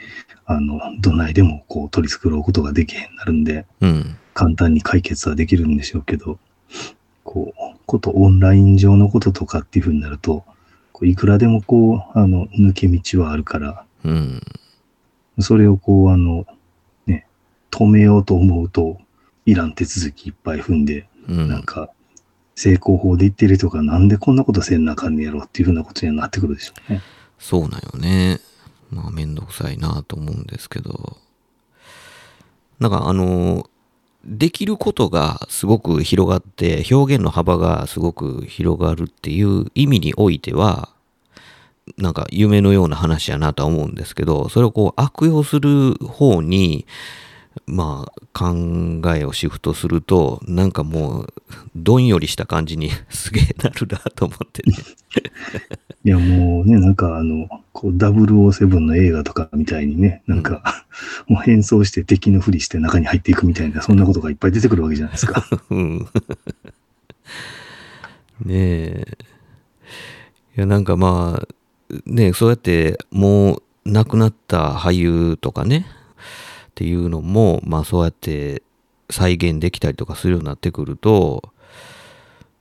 [0.46, 6.40] あの、どないでもこう取り繕うことができへんなるんで、うん、簡単に解決はできるんでしょうけど、
[7.24, 10.44] こう、ことオンライン上のこととかっていうふうになると、
[10.92, 14.42] こういくらでもこう、あの、抜け道はあるから、うん、
[15.42, 16.46] それをこう、あの、
[17.06, 17.28] ね、
[17.72, 18.98] 止めようと思うと、
[19.46, 21.90] いらん手続きいっぱい踏んで、うん、なんか、
[22.56, 27.02] 成功法で言ってる人がなんでこんなことせんなあかんねやろっていうふうなことにはなってくるでしょうね。
[27.38, 28.40] そうなんよね。
[28.92, 31.18] まあ、めんどくさいなと思うんですけど。
[32.80, 33.70] なんかあの、
[34.26, 40.90] できることがすごく広がって、表現の幅がすごく広がるっていう意味においては、
[42.00, 46.86] なんか夢のような話やなとは思うんですけど、それをこう悪用する方に、
[47.66, 48.56] まあ考
[49.16, 51.34] えをシフトすると、なんかもう
[51.76, 54.78] どんよりした感じに すげえなるなと思ってね。
[56.06, 60.86] いやもうね、なんかあの、こう007の映画とかみたいにね、なんか、
[61.28, 65.46] うん、もう変装して敵のふりして中に入っていくみたいな、そんなことがいっぱい出てくるわけじゃないですか。
[65.70, 66.00] うん。
[68.46, 69.18] ねえ。
[70.56, 71.48] いやなんかまあ、
[72.06, 78.64] ね、そうやってもう亡くなった俳優とかね、っっていうのも、まあそうやって
[79.10, 81.52] 再現できたりとかするようになってくると、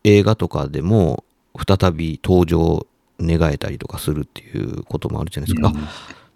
[0.03, 1.23] 映画とかでも
[1.55, 2.85] 再び登場
[3.21, 5.69] 願えたりとかするっていうこともあるじゃないですか。
[5.69, 5.89] うん、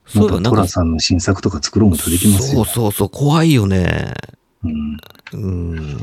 [0.06, 4.14] そういえばトラさんの新作とか作ろうもできますよ、そうそうそう、怖いよね。
[4.64, 4.96] うん。
[5.32, 6.00] うん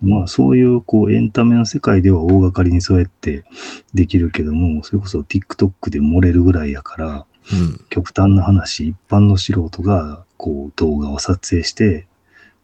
[0.00, 3.44] まあそういうこうエンタメの世界では大掛かりにそうやって
[3.94, 12.06] できるけども、それこそ TikTok で漏れるぐらいやから、うん、極端な話、一般の素人がこう動画を撮影して、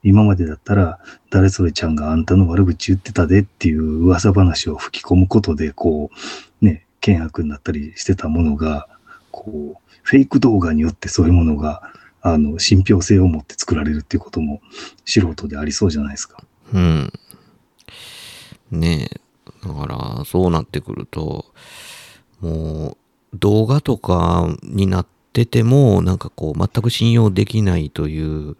[0.05, 6.11] 今までだったら、誰それちゃんがあんたの悪口言ってたでっていう噂話を吹き込むことで、こ
[6.63, 8.87] う、ね、険悪になったりしてたものが、
[9.31, 11.83] こう、フェイク動画によってそういうものが、
[12.27, 14.63] あの、信憑性を持って作られるっていうことも
[15.05, 16.43] 素人でありそうじゃないですか。
[16.73, 17.13] うん。
[18.71, 19.21] ねえ。
[19.69, 19.87] だか
[20.19, 21.45] ら、そうなってくると、
[22.41, 22.97] も
[23.33, 28.57] う、動画とかになってても、なんかこう、全く信用できないという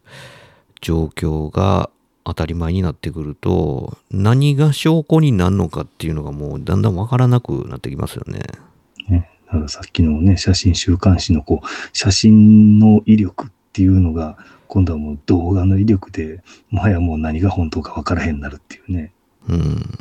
[0.83, 1.89] 状況が
[2.25, 8.41] 当たり前になってくると、何が証拠になるのかっていうのがもうだんだんわからなくなってきますよね。
[9.69, 14.39] さっきのね、写真週刊誌のこう、写真の威力っていうのが、
[14.69, 19.13] 今度はもう動画の威力で、もはやもう何が本当かわからへんなるっていうね。
[19.49, 19.99] うん。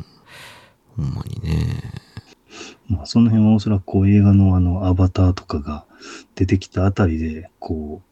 [0.96, 1.92] ほんまにね。
[2.88, 5.84] まあ、その辺はおそらくこう映画のあのアバターとかが
[6.34, 8.02] 出てきたあたりで、こ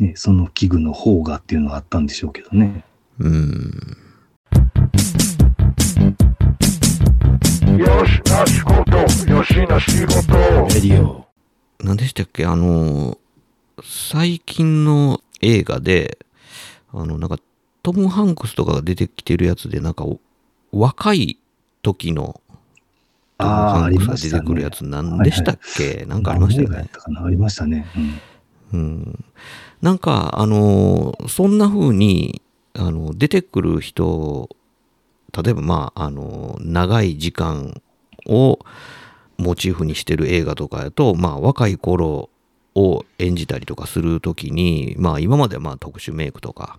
[0.00, 2.84] う、ね、その器具の方がっていうのはあったんでしょうけどね。
[3.18, 3.96] うん。
[7.76, 8.96] よしな仕事、
[9.30, 10.32] よしな仕事。
[10.74, 11.26] レディオ。
[11.80, 12.46] 何でしたっけ？
[12.46, 13.18] あの、
[13.84, 16.18] 最近の映画で、
[16.92, 17.38] あの、なんか、
[17.82, 20.06] トム・ハンクスとかが出てきてるやつで、なんか、
[20.72, 21.38] 若い
[21.82, 22.40] 時の
[23.38, 26.90] トム・ハンクスが出てくるやつ、何でしたっけ、はいはい、なんかありましたよね。
[27.22, 27.86] ありましたね。
[28.72, 28.80] うん。
[28.80, 29.24] うん、
[29.82, 32.42] なんか、あの、そんな風に、
[32.74, 34.48] あの、出てくる人、
[35.36, 37.80] 例えば、まあ、あの、長い時間
[38.26, 38.58] を
[39.36, 42.30] モチーフにしてる映画とかやと、まあ、若い頃
[42.74, 46.78] を演じたりとかするときに、まあ、今まではまあ特殊メイクとか、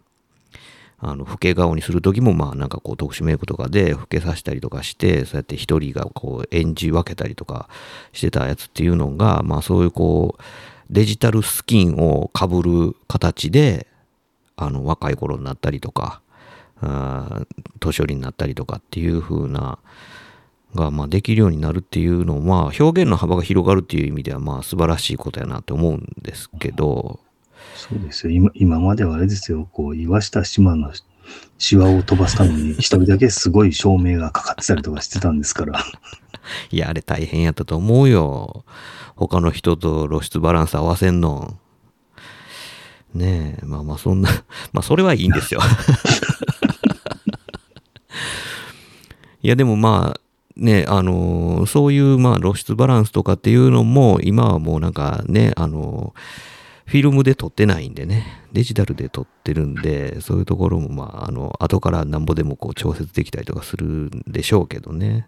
[1.02, 7.70] あの、老け顔にするときも、まあ、なんかこう、特殊メイクとかで老けさせたりとかして、そうやって一人がこう、演じ分けたりとか
[8.12, 10.42] してたやつっていうのが、まあ、そういうこう、
[10.90, 13.88] デジタルスキンをかぶる形で、
[14.58, 16.22] あの、若い頃になったりとか、
[16.82, 19.80] 年寄りになったりとかっていう風な、
[20.76, 27.20] が、まあ、できるようになるっていうのは、表現の幅が広がるっていう意味では、まあ、素晴らしいことやなって思うんですけど。
[27.76, 28.34] そうですよ。
[28.34, 30.92] 今、今まではあれですよ、こう、岩下島の
[31.58, 35.84] シワを飛ばすために、一人だけすごい照明がかかってたりとかしてたんですから。
[36.72, 38.64] いや、あれ大変やったと思うよ。
[39.16, 41.58] 他の人と露出バランス合わせんの。
[43.14, 44.30] ねえ、まあまあそんな、
[44.72, 45.62] まあそれはいいんですよ。
[49.42, 50.22] いやでもまあ、
[50.56, 56.14] ね、あの、そういうまあ露出バランスとかっていうのも、今はもうなんかね、あの、
[56.86, 65.28] フィルムで撮ってないんでね、デジタルで撮ってるんで、そういうところもまあ、あの、後からなんぼでもこう調節できたりとかするんでしょうけどね。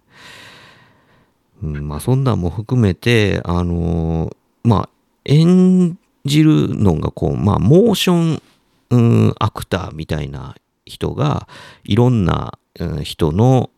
[1.62, 4.90] うん、まあそんなんも含めて、あの、まあ、
[5.26, 8.42] 演じるのがこう、まあ、モーション、
[8.90, 11.48] うん、アクターみたいな人が、
[11.84, 12.58] いろんな、
[13.04, 13.70] 人の、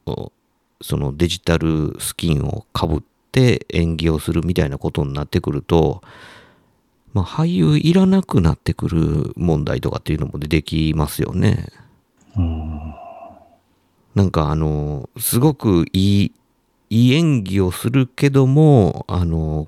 [0.81, 3.01] そのデジタルスキンをかぶっ
[3.31, 6.01] て演技をするみたいなことになってくると、
[7.13, 11.67] まあ、俳優いらなくなってくる問題とかっていうのも出てきますよね。
[12.35, 12.95] うん、
[14.15, 16.31] なんかあの、すごくいい、
[16.89, 19.67] いい演技をするけども、あの、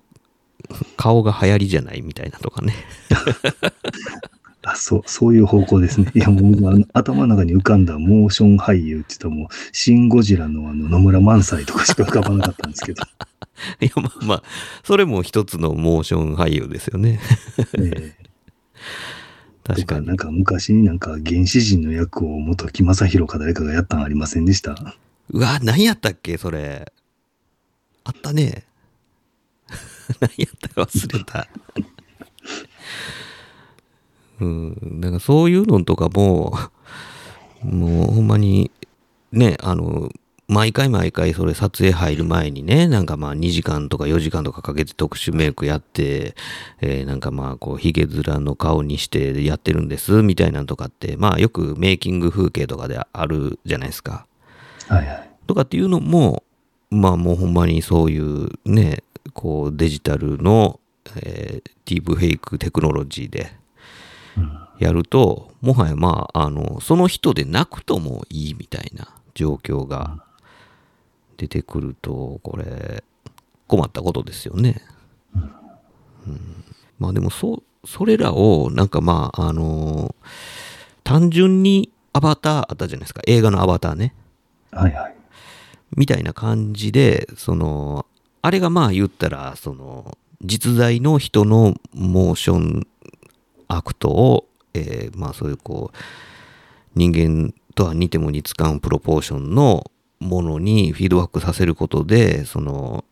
[0.98, 2.74] 顔が流行りじゃないみたいなとかね。
[4.68, 6.12] あ、そう、そういう方向ですね。
[6.16, 13.04] いや、もう、頭の中に浮かんだモーション俳優って言ったらもう、シン・ゴジラのあの、野村萬斎とかしか浮かばなかったんですけど。
[13.80, 14.44] いや、まあまあ、
[14.84, 17.20] それも一つのモーション俳優ですよね。
[17.80, 18.26] ええ
[19.64, 20.06] 確かに。
[20.08, 24.96] なんか昔になんか原始人の役を元木正宏か誰かがやったんありませんでした？
[25.32, 26.92] うわ、何やったっけそれ。
[28.04, 28.64] あったね。
[30.22, 31.48] 何やったか忘れた。
[34.40, 36.58] うん、だからそういうのとかも、
[37.64, 38.72] もうほんまに、
[39.32, 40.12] ね、あの、
[40.48, 46.36] 毎回毎回それ撮影入る前にね、なんかまあ2時間とか4時間とかかけて特殊メイクやって、
[46.82, 54.28] えー、なんかまあこうヒゲ面の顔にしてやってるんですみたいなんとかって、まあよくメイキング風景とかであるじゃないですか。
[54.88, 55.30] はいはい。
[55.48, 56.44] とかっていうのも、
[56.92, 60.80] まあもうほんまにそういうね、こうデジタルの、
[61.16, 63.52] えー、ディープフェイクテクノロジーで、
[64.80, 70.24] やると、もはやまあ、あの、その人でなくともいいみたいな状況が
[71.38, 73.04] 出てくると、これ、
[73.68, 74.82] 困ったことですよね。
[76.28, 76.64] うん、
[77.00, 80.16] まあでも、そ、それらを、なんかまあ、あの、
[81.04, 83.22] 単純にアバターあったじゃないですか。
[83.28, 84.16] 映画のアバターね。
[84.72, 85.16] はいはい。
[85.96, 88.06] みたいな感じで、その、
[88.42, 92.88] あれがまあ言ったら、その、実在の人のモーション
[93.68, 95.98] アクトを、えー、まあそういうこう、
[96.96, 103.04] 人間とは似ても似つかんプロポーションのものにフィードバックさせることで、その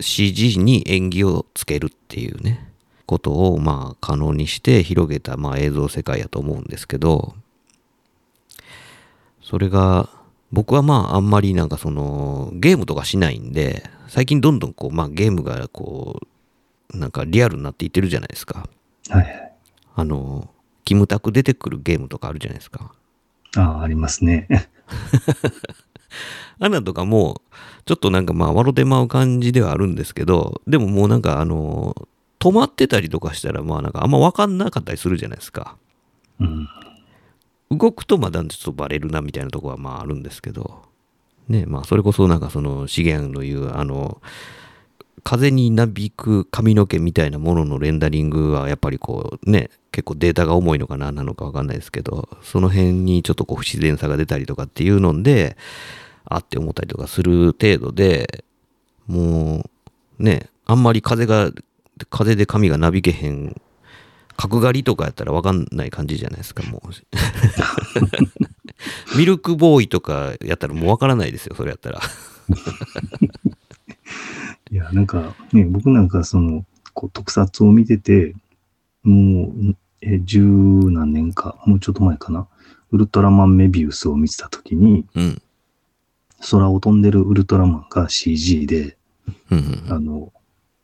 [0.00, 2.70] CG に演技をつけるっていうね、
[3.06, 7.34] ことをまあ可能にして広げたまあ映像世界やと思うんですけど、
[9.42, 10.08] それが
[10.50, 16.20] 僕はまああんまりなんかそのゲームとかしないんで、最近どんどんこうまあゲームがこ
[16.94, 18.68] うなんかリアルになっていってるじゃないですか。
[19.08, 19.45] はい。
[19.96, 20.50] あの、
[20.84, 22.92] キムタク出てくるゲームとかあるじゃないですか。
[23.56, 24.46] ああ、ありますね。
[26.60, 27.42] アナとかも、
[27.86, 31.94] ちょっとなんかまあ、笑てまう感じではあるんですけど、でももうなんかあの、
[32.38, 35.76] 止まってたりとかしたら、まあなんかあんま分かんなかったりするじゃないですか。
[36.40, 36.68] うん。
[37.70, 40.82] 動くとまだちょっとバレるなみたいなとこはまああるんですけど、
[41.48, 44.20] ね、まあそれこそなんかその資源の言うあの、
[45.24, 55.56] 風になびく髪の毛みたいなもののレンダリングはやっぱりこうね、結構データが重いのかななのかわかんないですけど、その辺にちょっとこう不自然さが出たりとかっていうので、
[56.26, 58.44] あって思ったりとかする程度で、
[59.06, 59.70] も
[60.18, 61.50] うね、あんまり風が、
[62.10, 63.58] 風で髪がなびけへん
[64.36, 66.90] 角刈りとかやったら分かんない感じじゃないですか、もう。
[69.16, 72.02] ミルクボーイとかやったらもう分からないですよ、それやったら。
[74.70, 78.34] いや、なんかね、僕なんかその、こう特撮を見てて、
[79.02, 79.74] もう、
[80.06, 82.46] え、十何年か、もうちょっと前かな。
[82.92, 85.42] ウルトラマンメビウスを見てたときに、うん、
[86.50, 88.96] 空を飛んでるウルトラマンが CG で、
[89.50, 90.32] うん、あの、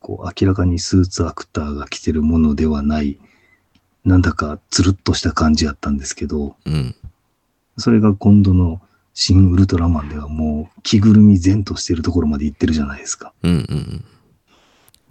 [0.01, 3.21] こう明らかにスーツアクターが着てるものではない、
[4.05, 6.97] なんだかつるっとした感じやったんですけど、うん、
[7.79, 8.81] それが今度の
[9.15, 13.33] 新ウルトラマンではもう着ぐるみ前としてるところまで行ってるじゃないですか。
[13.45, 14.05] うんうん、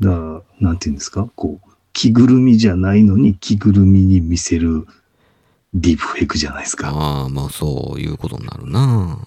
[0.02, 1.30] だから、なんていうんですか？
[1.36, 4.88] こう、着ぐるみじゃないのに着ぐるみに見せる
[5.74, 6.90] ディープフェイクじゃないですか。
[6.90, 9.20] ああ、まあそういうことになるな。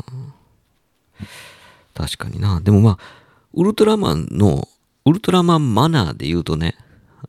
[1.95, 2.61] 確かにな。
[2.61, 2.99] でもまあ、
[3.55, 4.69] ウルトラマンの、
[5.07, 6.77] ウルトラマンマナーで言うとね、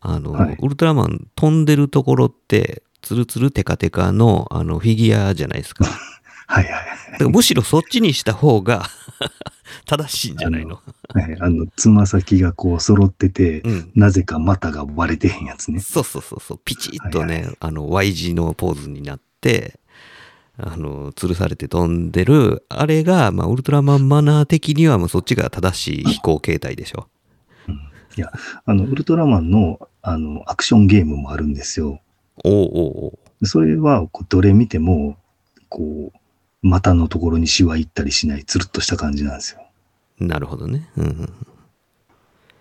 [0.01, 5.85] あの、はい、ウルトラマン飛んでるところって、ツルツルテカテカのあのフィギュアじゃないですか。
[6.47, 6.79] はいは
[7.19, 7.29] い。
[7.29, 8.89] むしろそっちにした方が
[9.85, 10.79] 正しいんじゃないの？
[11.13, 15.79] はい、あの、つま先がこう揃ってて、うん、なぜか股が割れてへんやつね。
[15.79, 19.79] そうそうそうそう、ピチッとね、はいはい、あの、Y 字のポーズになって、
[20.57, 27.07] あの、吊るされて飛んでる、あれが、まあ、ウルトラマンマナー的にはもうそっちが正しい飛行形態でしょ。
[28.17, 28.31] いや、
[28.65, 31.99] あの、ウルトラマンの、あの、アクションゲームもあるんですよ。
[32.45, 35.17] おうおうそれは、どれ見ても、
[35.67, 36.17] こう、
[36.65, 39.61] 股のところにシワいったりしない、つるっとした感じなんですよ。
[40.19, 40.89] なるほどね。
[40.97, 41.21] うん、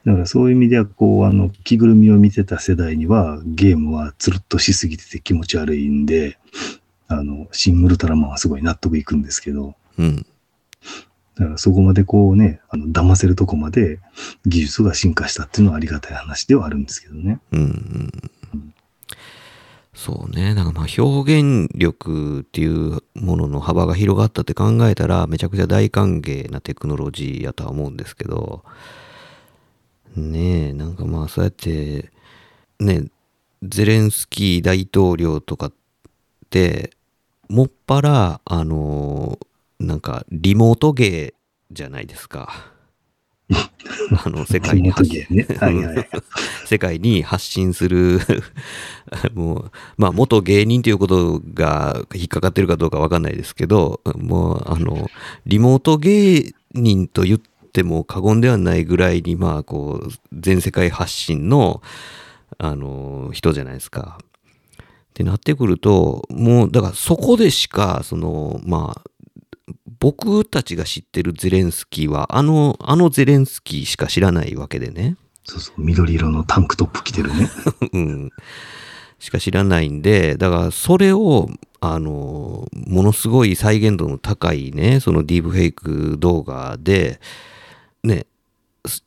[0.04, 6.38] だからそういう意味では、こう、あの、着ぐるみを見てた世代には、ゲームはつるっとしすぎてて気持ち悪いんで、
[7.08, 10.26] あの、シン・ウルトラマンはすごい納得いくんですけど、うん。
[11.36, 14.00] だからそこまでこうね、あの、騙せるとこまで
[14.46, 17.40] 技術が進化したっていうのはありがたい話ではあるんですけどね。
[17.52, 18.12] うん、うん。
[19.94, 20.54] そうね。
[20.54, 28.64] なんかまあ表現力っていうものの幅が広がったって考えたらめちゃくちゃ大歓迎なテクノロジーやとは思うんですけど、
[30.16, 32.10] ねえ、なんかまあそうやって、
[32.80, 33.04] ね、
[33.62, 35.72] ゼレンスキー大統領とかっ
[36.50, 36.90] て、
[37.48, 39.38] もっぱら、あの
[39.78, 41.34] なんかリモート芸
[41.70, 42.73] じゃないですか。
[44.24, 46.08] あの、世界に発信、ねはいはい、
[46.66, 48.20] 世界に発信する
[49.34, 55.10] もう、まあ、元芸人ということが引っかかってるかどうかわかんないですけど、もう、あの、
[55.46, 57.40] リモート芸人と言っ
[57.72, 61.82] ても過言ではないぐらいに、まあ、こう、全世界発信の、
[62.58, 64.18] あの、人じゃないですか。
[64.20, 69.10] ってなってくると、もう、だからそこでしか、その、まあ、
[70.04, 75.16] 僕たちが知ってるゼレンスキーは、あの、あのゼレンスキーしか知らないわけでね。
[75.44, 77.48] そうそう、緑色のタンクトップ着てるね。
[77.90, 78.30] うん。
[79.18, 81.48] しか知らないんで、だからそれを、
[81.80, 87.18] あの、ものすごい再現度の高いね、そのディープフェイク動画で、
[88.02, 88.26] ね、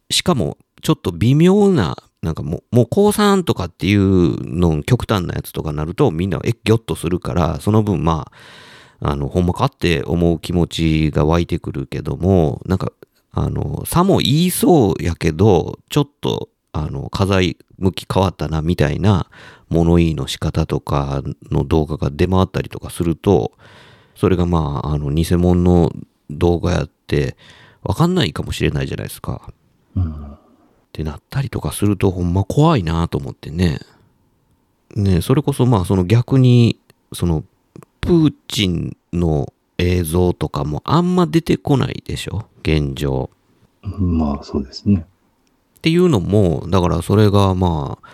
[0.10, 8.67] しかもちょっと微妙ななんかもう、もう高3とかっていうの極端なやつとかになるとみんなえ、ギョッとするから、その分まあ、
[9.00, 12.92] あの、ほんまかって思う気持ちが湧いてくるけども、なんか、
[13.32, 19.28] あの、さも言いそうやけど、ちょっと、あの、課題向き変わったなみたいな
[19.70, 21.22] 物言いの仕方とか
[21.52, 23.52] の動画が出回ったりとかすると、
[24.16, 25.92] それがまあ、あの、偽物の
[26.30, 27.38] 動画やって、
[27.84, 29.54] わかんないかもしれないじゃないですか。
[29.96, 30.12] うん。
[30.12, 30.40] っ
[30.92, 33.80] てなったりとかすると、ほんま怖いなと思ってね。
[34.96, 36.80] ねそれこそまあ、その逆に、
[37.14, 37.44] その、
[38.02, 42.46] プーチンの映像とかもあんま出てこないでしょ？
[42.62, 43.30] 現状。
[43.82, 45.06] まあ、そうですね。
[45.78, 48.08] っていうのも、だからそれがまあ、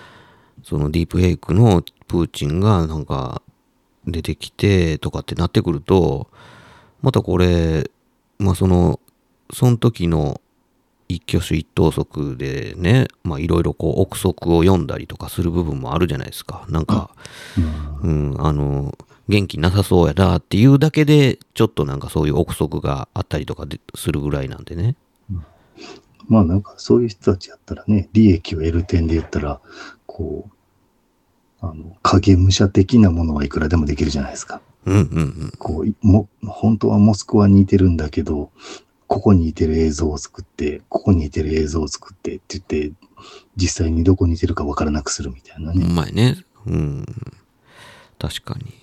[0.64, 3.42] そのディープフェイクのプーチンがなんか
[4.06, 6.28] 出てきてとかってなってくると、
[7.02, 7.90] またこれ、
[8.40, 9.00] まあその、
[9.54, 10.42] その時の
[11.10, 16.66] 一挙手一投足でね、まあいろいろこう憶測を読んだりとかする部分もあるじゃないですか。
[16.70, 17.12] なんか、
[18.04, 18.98] うん、あの、
[19.34, 23.66] 元気なさそうやなっていうだけで、ちょっとなんかそういう憶測があったりとか
[23.96, 24.96] するぐらいなんでね。
[26.28, 29.60] まあなんかそういう人たちやったらね、利益を得る点で言ったら、
[30.06, 34.62] こう、あの、影武者的なものはいくらでもできるじゃないですか。
[34.86, 35.02] うんうんう
[35.48, 35.54] ん。
[35.58, 38.52] こう、も、本当はモスクワにいてるんだけど、
[39.08, 42.92] ここにいてる映像を作って、ここにいてる映像を作ってって言って、
[43.56, 45.84] 実際にどこにいてるかわからなくするみたいなね。
[45.84, 46.38] うまいね。
[46.68, 47.06] うん。
[48.20, 48.83] 確かに。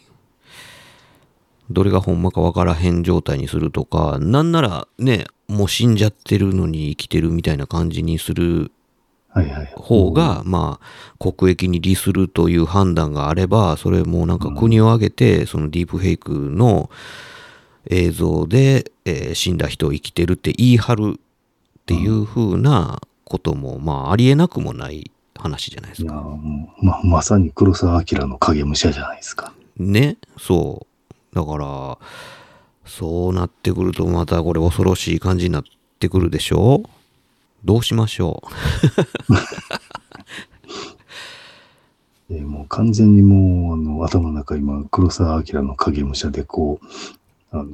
[1.71, 8.71] どれがほんまかわからへん状態にするとか、なんならね、もう死んじゃってるのに生きてるみたいな感じにする
[9.77, 16.91] 方が、まあ、国益に利するという判断があれば、それもなんか国を挙げて、そのディープフェイクの
[17.89, 26.25] 映像で、えー、死んだ人を生きてるって言い張るっていう風なことも、まあ、ありえなくもない話じゃないですか。
[26.83, 29.53] ままさに黒澤明の影武者じゃないですか。
[29.77, 30.90] ね、そう。
[31.33, 31.99] だから、
[32.87, 35.65] そうなってくるとまたこれ恐ろしい感じになっ
[35.99, 36.83] てくるでしょ？
[36.85, 36.89] う
[37.65, 38.43] どうしましょ
[39.29, 39.35] う？
[42.35, 46.87] えもう完全にもうあの頭の中今黒澤明の影武者でこう
[47.57, 47.69] あの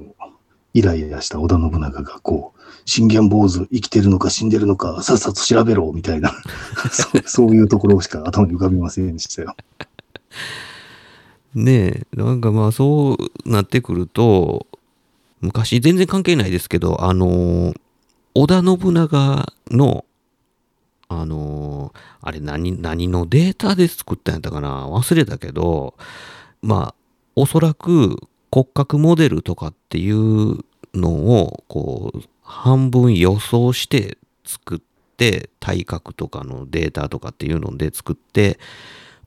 [0.74, 6.32] イライラした織田信長がこう信玄坊主生きてるのか死んでるのかさっさと調べろみたいな
[6.90, 9.54] そうそういうところしか頭に浮かびませんでしたよ。
[11.54, 14.66] ねえなんかまあそうなってくると
[15.40, 17.74] 昔全然関係ないですけど、あの
[18.34, 20.04] 織田信長の、
[21.08, 25.94] あのあれ何、何のデータで作ったんやったかな忘れたけど、
[26.62, 26.94] まあ、
[27.36, 28.16] おそらく
[28.50, 30.58] 骨格モデルとかっていう
[30.94, 34.78] のを、こう、半分予想して作っ
[35.16, 38.58] て、体格とかのデータとかっていうので作って、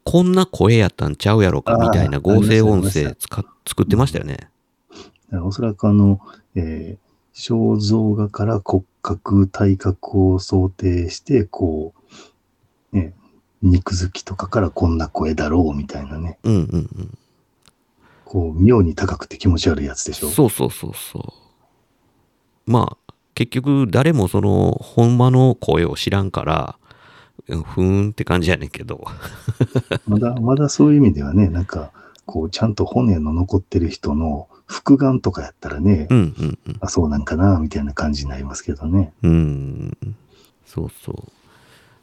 [0.10, 4.50] こんな声やったんちゃうやろかみたいな合成音声作ってましたよね。
[5.32, 6.20] おそらくあの、
[6.56, 11.94] えー、肖像画から骨格、体格を想定して、こ
[12.92, 13.14] う、ね、
[13.62, 16.40] 肉付きとかからこんな声だろうみたいなね。
[16.42, 17.18] うんうんうん。
[18.26, 20.30] こう、妙に高くて気持ち悪いやつでしょ。
[20.30, 22.72] そうそうそうそう。
[22.72, 26.79] まあ、結局誰もその、ほんまの声を知らんから、
[27.56, 29.06] ふーんって感じやねんけど。
[30.08, 31.92] まだ、まだそういう意味ではね、なんか、
[32.26, 39.12] こう、ちゃんと骨の残ってる人の復顔とかやったらね、うんうんうん、あ、そうなんかな、みたいな感じになりますけどね。
[39.24, 39.98] うん。
[40.66, 41.32] そうそう。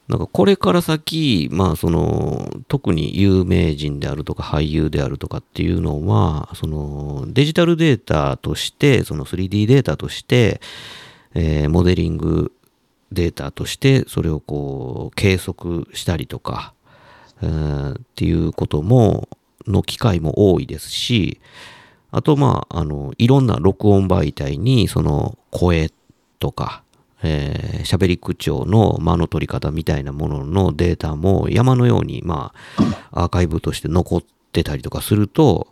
[0.09, 10.61] なんかこれから先、まあその、特に有名人であるとか俳優であるとかっていうのは、そのデジタルデータとして、その 3D データとして、
[11.35, 12.53] えー、モデリング
[13.13, 16.75] データとしてそれをこう計測したりとか、
[17.43, 19.29] えー、っていうことも
[19.67, 21.41] の機会も多いですし、
[22.11, 25.91] あと、まあ、あの、いろんな録音媒体に、その声
[26.39, 26.83] とか、
[27.23, 32.53] えー、喋り口調の間の取り方みたいなもののデータも山のように、ま
[33.11, 35.69] あ、アーカイブとして残ってたりとかすると、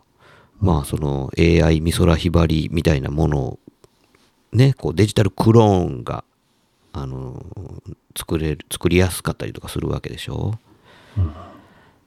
[0.59, 3.59] まあ、その AI 美空ひばりみたいなものを、
[4.53, 6.23] ね、こうデジタルクローンが、
[6.97, 7.43] あの、
[8.17, 10.53] 作れる、作りやすかったりとかするわけでしょ？
[11.17, 11.29] うん、っ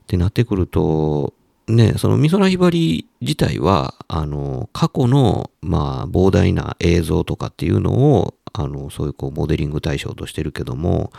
[0.07, 1.33] てなってくると、
[1.67, 11.11] ね、その美空ひばり自体は、あの、過去の、まあ、膨大な映像とかっていうのを、あの、そういうこう、モデリング対象としてるけども、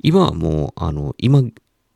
[0.00, 1.42] 今はもう、あの、今、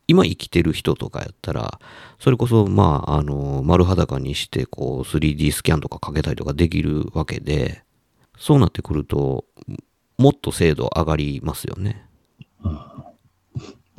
[0.06, 1.80] 今生きてる人とかやったら、
[2.20, 7.82] それこそ、まあ、あの、丸裸にして、こう、3D スキャンとかかけたりとかできるわけで、
[8.38, 9.46] そうなってくると、
[10.18, 12.06] もっと精度上がりますよね。
[12.64, 12.72] うん、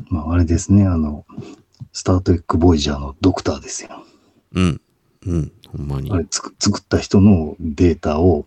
[0.10, 1.26] まあ、あれですね、あの、
[1.94, 4.04] スタートエック・ボイジャーのドクターですよ。
[4.54, 4.82] うん。
[5.26, 5.52] うん。
[5.68, 6.12] ほんまに。
[6.12, 8.46] あれ作った人のデータを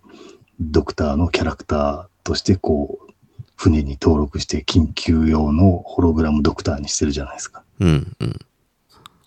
[0.60, 3.12] ドクターのキャラクターとしてこう、
[3.56, 7.62] 船に登録して緊急用のホログラムドクターにしてるじゃないですか。
[7.78, 8.36] うんうん。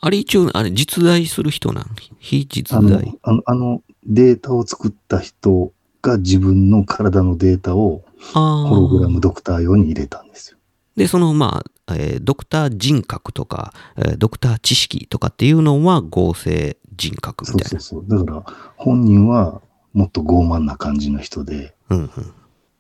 [0.02, 1.86] あれ一応、あれ実在する人なん？
[2.20, 5.72] 非実在あのあのデータを作った人
[6.02, 10.58] が自分の体のデータをホログラムドクター用に入れたんですよ。
[10.96, 17.80] で、そのまあ、えー、ドクター人格とか、えー、ドクター知識とかっていうのは合成人格みたいな。
[17.80, 18.26] そうそうそう。
[18.26, 19.62] だから本人は
[19.94, 22.10] もっと傲慢な感じの人で、うんうん、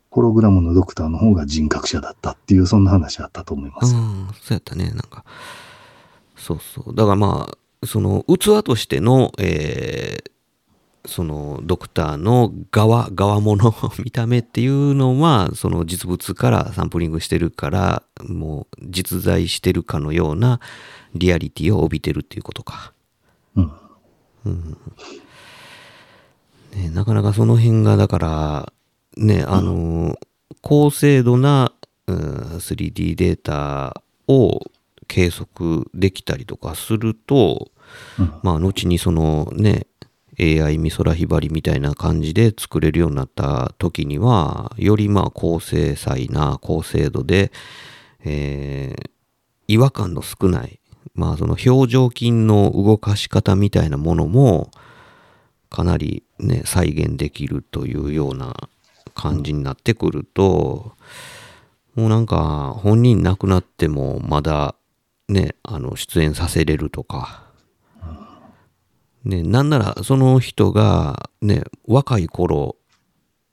[0.09, 3.95] ホログラムのドクターの方が人格者だったっていう、そんな話あったと思います。
[3.95, 4.89] うん、そうやったね。
[4.91, 5.25] なんか、
[6.35, 6.95] そうそう。
[6.95, 10.31] だからまあ、その器としての、えー、
[11.05, 13.73] そのドクターの側、側物、
[14.03, 20.59] 見た目っていうのは、その実物からサンプリングしてるから、もう実在してるかのような
[21.13, 22.93] リアリティを帯びてるっていうことか。
[23.55, 23.71] うん。
[24.45, 24.77] うん
[26.75, 28.73] ね、なかなかその辺が、だから、
[29.17, 30.15] ね、あの、うん、
[30.61, 31.71] 高精度な、
[32.07, 32.17] うん、
[32.57, 34.59] 3D データを
[35.07, 37.71] 計測できたりとかすると、
[38.19, 39.85] うん、まあ、後にそのね、
[40.39, 47.51] AI 美空ひばりみたいな感じで作れるようになった時には、よりまあ高精細な高精度で、
[48.23, 49.09] えー、
[49.67, 50.79] 違和感の少ない、
[51.13, 54.71] まあその表情筋の動かし方みたいなものも、
[55.69, 58.69] かなりね、再現できるというような
[59.15, 60.93] 感じになってくると、
[61.95, 64.75] もうなんか本人亡くなってもまだ
[65.29, 67.42] ね、あの出演させれるとか、
[69.25, 72.75] ね、なんならその人がね、若い頃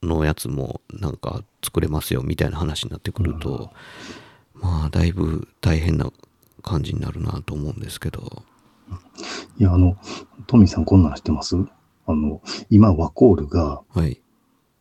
[0.02, 3.70] のやつもなんか作れますよみたいな話になってくると、
[4.54, 6.10] うん、まあだいぶ大変な
[6.62, 8.42] 感じになるなと思うんですけど。
[9.58, 9.96] いや、あの、
[10.46, 11.56] トミーさんこんなん知ってます？
[12.06, 14.20] あの、今ワコールが、はい。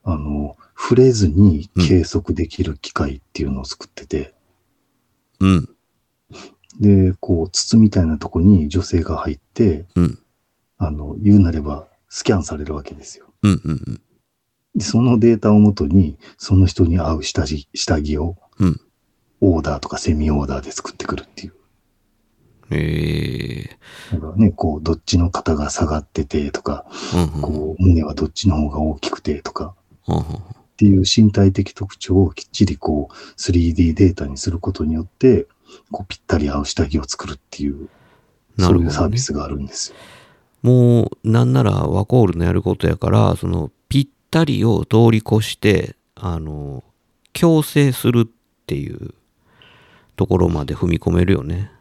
[0.03, 4.33] あの、触れずに計測できる機械っていうのを作ってて、
[5.39, 5.69] うん。
[6.79, 10.19] で、こう、筒みたいなとこに女性が入って、うん。
[10.79, 13.27] あの、言うなれば、スキャンされるわけですよ。
[13.43, 14.01] うんうんうん。
[14.75, 18.81] でそのデータをもとに、その人に合う下着下着を、うん、
[19.41, 21.53] オーダーとかセミオーダーで作ってくるっていう。
[22.71, 24.15] へえー。
[24.15, 29.75] だからね、こう、どっちの肩が下がっててとか、うんうん、こう、胸はどっちの方が大きくてとか、
[30.07, 30.25] うんうん、っ
[30.77, 35.47] ていう身体的特徴をきっちりこう、3D データにすることによって、
[35.91, 37.89] こう、ぴったり合う下着を作るっていう、
[38.57, 39.95] そういうサービスがあるんですよ。
[40.61, 46.83] もうなんならワコールのやることやから、そのぴったりを通り越して、あの、
[47.33, 48.29] 強制するっ
[48.65, 49.13] ていう
[50.15, 51.71] ところまで踏み込めるよね。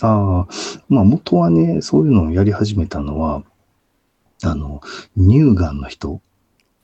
[0.00, 0.54] ああ、
[0.88, 3.42] まあ元はね、そういうのをやり始めたのは、
[4.42, 4.80] あの、
[5.16, 6.20] 乳がんの人。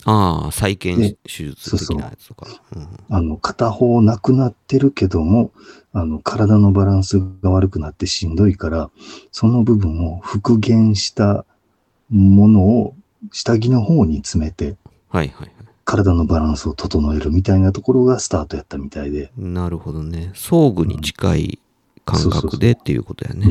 [0.05, 2.47] ああ、再建手術的なやつとか。
[3.09, 5.53] あの、片方なくなってるけども、
[5.93, 8.90] あの、体のバランスが悪くなってしんどいから、
[9.30, 11.45] その部分を復元した
[12.11, 12.95] ものを
[13.30, 14.76] 下着の方に詰めて、
[15.09, 15.53] はいはい。
[15.84, 19.30] 体のバランスを整えるみたいなところがスタートやったみたいで。
[19.36, 20.30] なるほどね。
[20.34, 21.59] 装具に近い
[22.05, 23.47] 感覚でっていうことやね。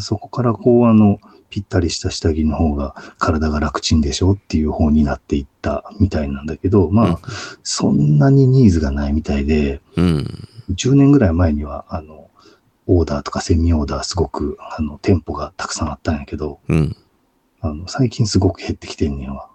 [0.00, 1.18] そこからこう、あの、
[1.52, 7.16] ぴったりした下着の方が体が楽ちんでしょっていう方になっていったみたいなんだけど、まあ、うん、
[7.62, 12.30] そんなにニーズがないみたいで、うん、10年ぐらい前には、あの、
[12.86, 16.96] オーダーとかセミオーダーすごく、あの、店舗がたくさんあったんやけど、うん、
[17.60, 19.50] あの、最近すごく減ってきてんねんわ。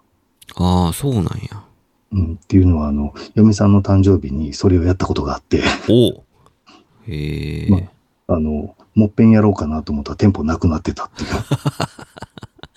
[0.55, 1.63] ああ、そうなんや。
[2.11, 5.63] うん、っていうのは、あの、嫁さんの誕生日にそれをやったことがあって。
[5.89, 6.23] お
[7.09, 7.77] へえ、ま
[8.27, 8.35] あ。
[8.35, 11.29] あの、もっぺんやろうかなと思ったら店舗なくなってたっていう。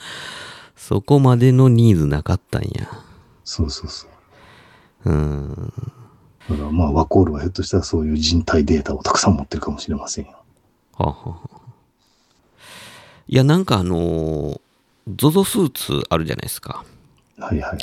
[0.76, 2.90] そこまでのニーズなかったんや。
[3.42, 4.06] そうそうそ
[5.06, 5.10] う。
[5.10, 5.72] うん。
[6.50, 10.32] だからまあ、ワコールはひょっとしたらそういう人体データをたくさん持ってるかもしれませんよ。
[10.98, 11.60] はあ、はあ、
[13.26, 14.60] いや、なんかあのー、
[15.08, 16.84] ZOZO スーツあるじゃないですか。
[17.38, 17.78] はいはい。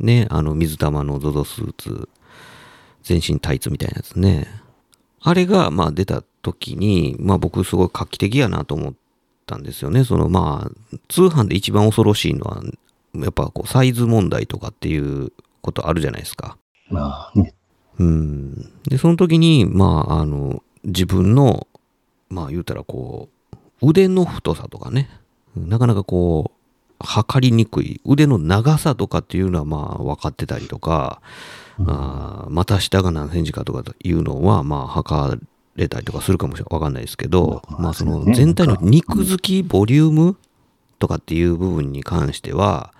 [0.00, 2.08] ね、あの、水玉の ZOZO スーツ、
[3.04, 4.48] 全身タイツみたいなやつね。
[5.20, 8.94] あれが、まあ出た時に、まあ僕すごい画期的やなと思っ
[9.46, 10.04] たんですよね。
[10.04, 12.62] そのまあ、通販で一番恐ろしいのは、
[13.14, 16.56] やっぱこうサイズ問題とかっていうことあるじゃないですか。
[16.88, 17.54] まあね。
[17.98, 18.72] うん。
[18.84, 21.66] で、その時に、まあ、あの、自分の、
[22.28, 23.28] まあ言うたらこ
[23.82, 25.08] う、腕の太さとかね、
[25.56, 26.56] なかなかこう、
[27.00, 31.20] 測りにくい腕の長さとかっていうのはまあ分かってたりとか、
[31.78, 35.42] うん、あ股下が何センチかとかいうのはまあ測
[35.76, 40.36] れたりとかするかもしれわかんないですけど、まあその全体の肉付きボリューム
[40.98, 42.92] とかっていう部分に関しては、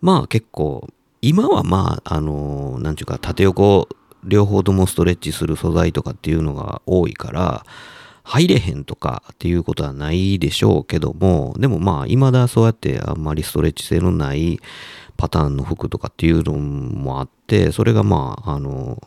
[0.00, 0.88] まあ結構、
[1.20, 3.88] 今はまあ、あの、なんちゅうか、縦横
[4.24, 7.64] 両方ともストレッチする素材とかっていうのが多いから、
[8.22, 14.60] 入れへんとかっていうことはないでしょうけども、でもまあ、未だそうやってあんまりストレッチ性のない
[15.16, 19.02] パターンの服とかっていうのもあって、それがまあ、あの、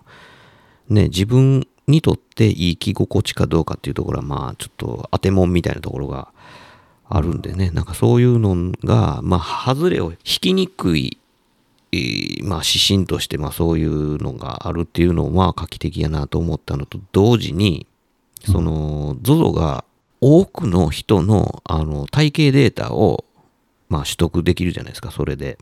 [0.89, 6.29] ね、自分にとっていい着心地かどうかっていうところはまあ、ちょっと当てもんみたいなところが
[7.09, 11.17] あるんでね、なんかそういうのが、まあ、外れを引きにくい
[12.43, 17.86] まあ、指針として、まあ、そういうのがあるっていうのは画期的やなと思ったのと同時に、
[18.45, 19.84] その、ZOZO が
[20.21, 23.25] 多くの人の、あの、体系データを、
[23.89, 25.57] まあ、取得できるじゃないですか、それで。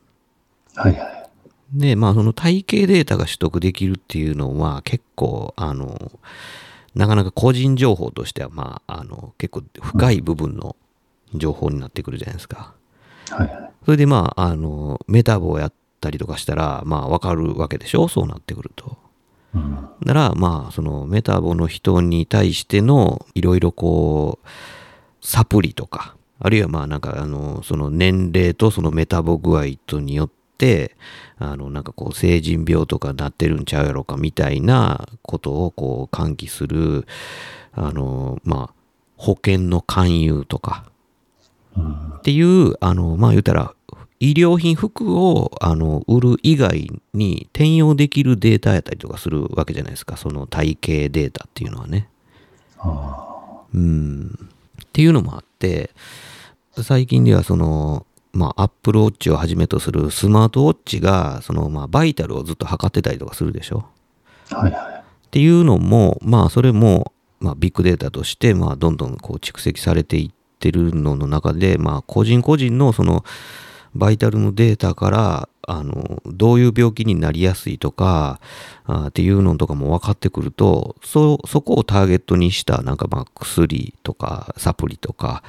[0.75, 1.28] はいはい。
[1.73, 6.11] で、まあ、その体系データが取得できるっていうのは、結構、あの、
[6.95, 10.75] なかなか個人情報としては、まあ、あの、結構深い部分の
[11.35, 12.73] 情報になってくるじゃないですか。
[13.29, 13.71] はいはい。
[13.85, 18.07] それで、まあ、あの、メタボをやったりとかしたら、まあ、わかるわけでしょ？
[18.07, 18.97] そうなってくると。
[19.53, 24.47] うん、なら、まあ、そのメタボの人に対してのいろいろこう、
[25.21, 30.38] サプリとか、あるいはまあなんかあの、その年齢とそのメタボ具合とによって、
[31.37, 37.05] あの、なんかこう、成人病とかなってるんちゃうやろかみたいなことをこう、喚起する、
[37.73, 38.73] あの、まあ、
[39.15, 40.85] 保険の勧誘とか、
[42.19, 43.73] っていう、あの、まあ言うたら、
[44.19, 50.17] 医療品服をあの売る以外に転用できるデータやったりとかするわけじゃないですか。
[50.17, 52.09] その体系データっていうのはね。
[53.73, 54.49] うん。
[54.83, 55.91] っていうのもあって
[56.81, 63.85] 最近ではそのまあアップルウォッチをはじめとするスマートウォッチがそのまあバイタルをずっと測ってたりとかするでしょ？
[64.49, 65.03] はいはい。
[65.27, 73.23] っていうのもまあそれもまあビッグデータとしてまあどんどんこう蓄積されていってるのの中でまあ個人個人のその
[73.95, 78.39] バイタルのデータからあのどういう病気になりやすいとか
[78.85, 85.43] あっていうのとかも分かってくるとそそこをターゲットにしたなんかまあ薬とかサプリとか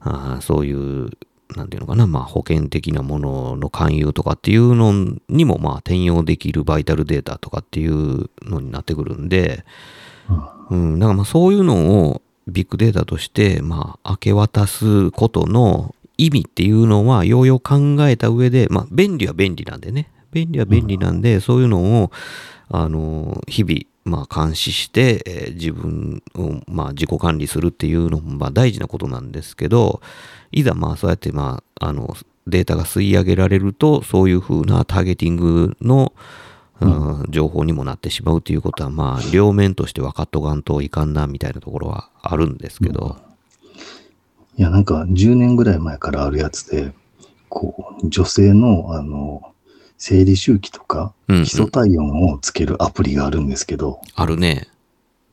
[0.00, 1.10] あそういう
[1.54, 9.64] なんていうのかな、まあ、保険的なものの勧誘とかっていうのにもまあ転用できるバイタルデータとかっていうのになってくるんで、
[10.70, 20.10] うん、だからまあそういうのをビッグデータとしてまあ明け渡すことの意味っていうのはようよう考えた上で、まあ、便利は便利なんでね。
[20.32, 22.10] 便利は便利なんで、うん、そういうのを、
[22.68, 30.00] あの、日々、まあ、監視して、えー、自分を、まあ、自己管理するっていうのも、まあ、大事なことなんですけど、
[30.52, 36.12] いざ、まあ、そうやって、まあ、あの、データが吸い上げられると、そういうふうなターゲティングの、
[36.80, 43.16] うん、情報にもなってしまうということは、まあ、両面として分かっとかんといかんな、みたいなところはあるんですけど、
[44.56, 46.92] いや、なんか10年ぐらい前からあるやつで、
[47.48, 49.52] こう、女性の、あの、
[49.98, 54.68] 生理周期とか、基礎体温をつけるアプリがあるんですけど、あるね。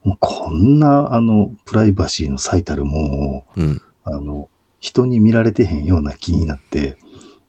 [0.03, 4.49] もうこんな、あの、プライバシーの最たるもんを、うん、あの、
[4.80, 6.97] 人に見られてへんような気になって、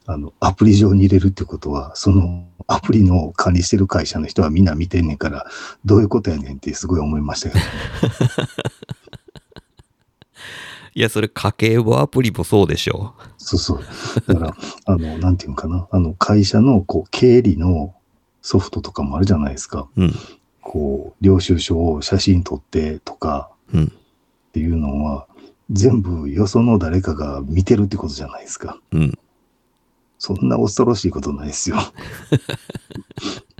[0.06, 5.46] あの、アプリ上に入れるってことは、そのアプリの管理してる会社の人はみんな見てんねんから、
[5.84, 7.66] どういうことやねんってすごい思いましたけど、ね、
[10.96, 13.14] いや、それ家計簿アプリもそうでしょ。
[13.36, 13.80] そうそう。
[14.26, 15.88] だから、 あの、なんていうのかな。
[15.90, 17.94] あの、会社の、こう、経理の
[18.42, 19.88] ソフトとかもあるじゃないですか。
[19.96, 20.14] うん。
[20.60, 23.84] こう、領収書を写真撮ってとか、うん。
[23.84, 23.88] っ
[24.52, 25.26] ていうのは、
[25.70, 28.78] 全部よその誰かが見てるってことじゃないですか。
[28.92, 29.18] うん。
[30.18, 31.76] そんな恐ろしいことないですよ。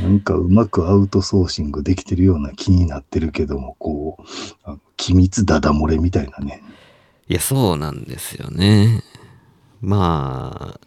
[0.00, 6.62] なんかうまくアウトソーシングできてるような気になってるけども、こう、機密ダダ漏れみたいなね。
[7.28, 9.02] いや、そうなんですよね。
[9.80, 10.80] まあ、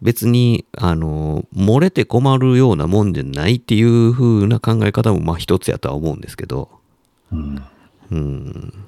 [0.00, 6.68] 別に、あの、漏れて困るようなもんじゃないっていう風な考え方も、まあ一つやとは思うんですけど。
[7.32, 7.62] うん。
[8.10, 8.87] うん。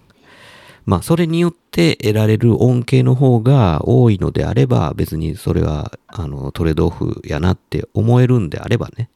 [0.91, 9.09] まあ、それによって得られる恩恵の方が多いのであれば、別にそれは、あの、トレードオフやなって思えるんであればね、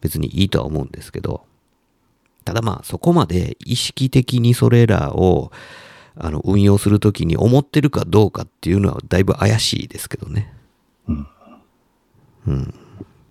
[0.00, 1.44] 別にいいとは思うんですけど、
[2.44, 5.52] ただまあ、そこまで意識的にそれらを、
[6.16, 10.52] あの、運用するときに思ってるかどうかっていうのはだいぶ怪しいですけどね。
[11.06, 11.26] うん。
[12.48, 12.74] うん。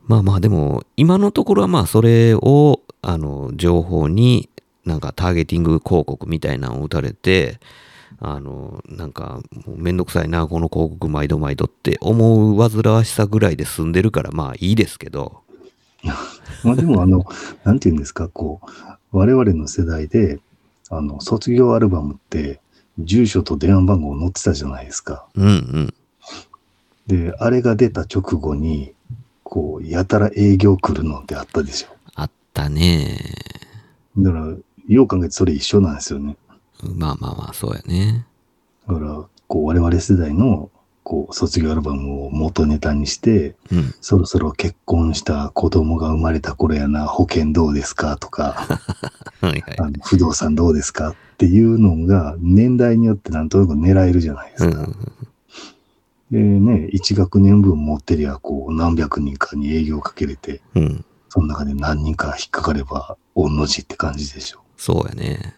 [0.08, 4.48] まあまあ、でも、今のところはまあ、それを、あの、情報に
[4.86, 7.60] なんかターゲティング広告みたいなのを打たれて、
[8.20, 15.42] あの、なんか、めんどくさいな、この広告毎度毎度って思う煩わしさぐらいで済んでるから、まあいいですけど。
[16.64, 17.26] まあでも、あの、
[17.64, 18.68] なんて言うんですか、こう、
[19.12, 20.40] 我々の世代で、
[20.90, 22.60] あの、卒業アルバムって、
[23.00, 25.26] 住所と電話番号載ってたじゃないですか。
[25.36, 25.94] うんうん。
[27.08, 28.94] で、あれが出た直後に、
[29.44, 31.88] こう、やたら営業来るのってあったでしょ。
[32.16, 33.18] あったね。
[34.18, 34.56] だから、
[34.96, 36.38] よう考えてそれ一緒なんですよね。
[36.84, 38.26] まあまあまあ、そうやね。
[38.88, 40.70] だから、こう、我々世代の、
[41.04, 43.96] こう、卒業アルバムを元ネタにして、うん。
[44.02, 48.68] そろそろ結婚した子供が生まれた頃やな、保険どうですかとか、
[49.42, 49.64] はいはい。
[49.78, 54.78] あの不動産どうですかっていうのが、年代によってなんとなく狙えるじゃないですか。
[54.80, 54.96] うんうん
[56.32, 61.06] でね、1学年分持ってりゃ、こう、何百人かに営業かけれて、うん。
[61.28, 64.61] その中で何人か引っかかれば、御の字って感じでしょ。
[64.82, 65.54] そうやね。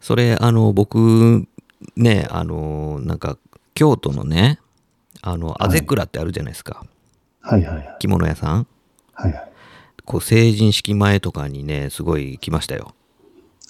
[0.00, 1.46] それ、あの、僕、
[1.94, 3.38] ね、あの、なんか、
[3.74, 4.58] 京都のね、
[5.22, 6.84] あの、あぜくらってあるじゃないですか。
[7.42, 7.96] はいはいはい。
[8.00, 8.66] 着物屋さん。
[9.12, 9.52] はいはい。
[10.04, 12.96] こう、成人式前とかにね、すごい来ましたよ。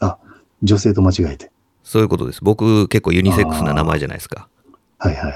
[0.01, 0.17] あ、
[0.63, 1.51] 女性と間違えて。
[1.83, 2.43] そういうことです。
[2.43, 4.49] 僕、結構ユニセックスな名前じゃないですか。
[4.97, 5.35] はいはいはい。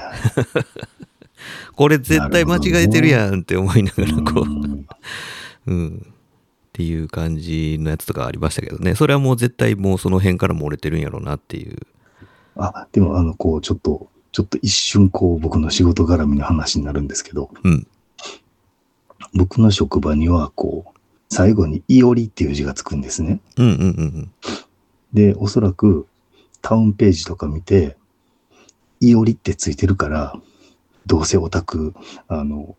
[1.77, 4.41] これ絶対間違えてるやんって思いながら、こ
[5.67, 6.13] ううん。
[6.79, 8.95] っていう感じのやつとかありましたけどね。
[8.95, 11.77] それはもう絶対もうその辺から漏れてるんやろうなっていう。
[12.55, 17.85] あ、でもあの、こう、ちょっと、ちょっと一瞬、こう、僕の仕事絡みの話になるんですけど、うん。
[19.33, 20.99] 僕の職場には、こう、
[21.29, 23.41] 最後にいおりっていう字がつくんですね。
[23.57, 23.87] うんうんうんう
[24.21, 24.31] ん。
[25.11, 26.07] で、おそらく、
[26.61, 27.97] タウンページとか見て、
[29.01, 30.33] いおりってついてるから、
[31.05, 31.93] どうせオタク、
[32.29, 32.77] あの、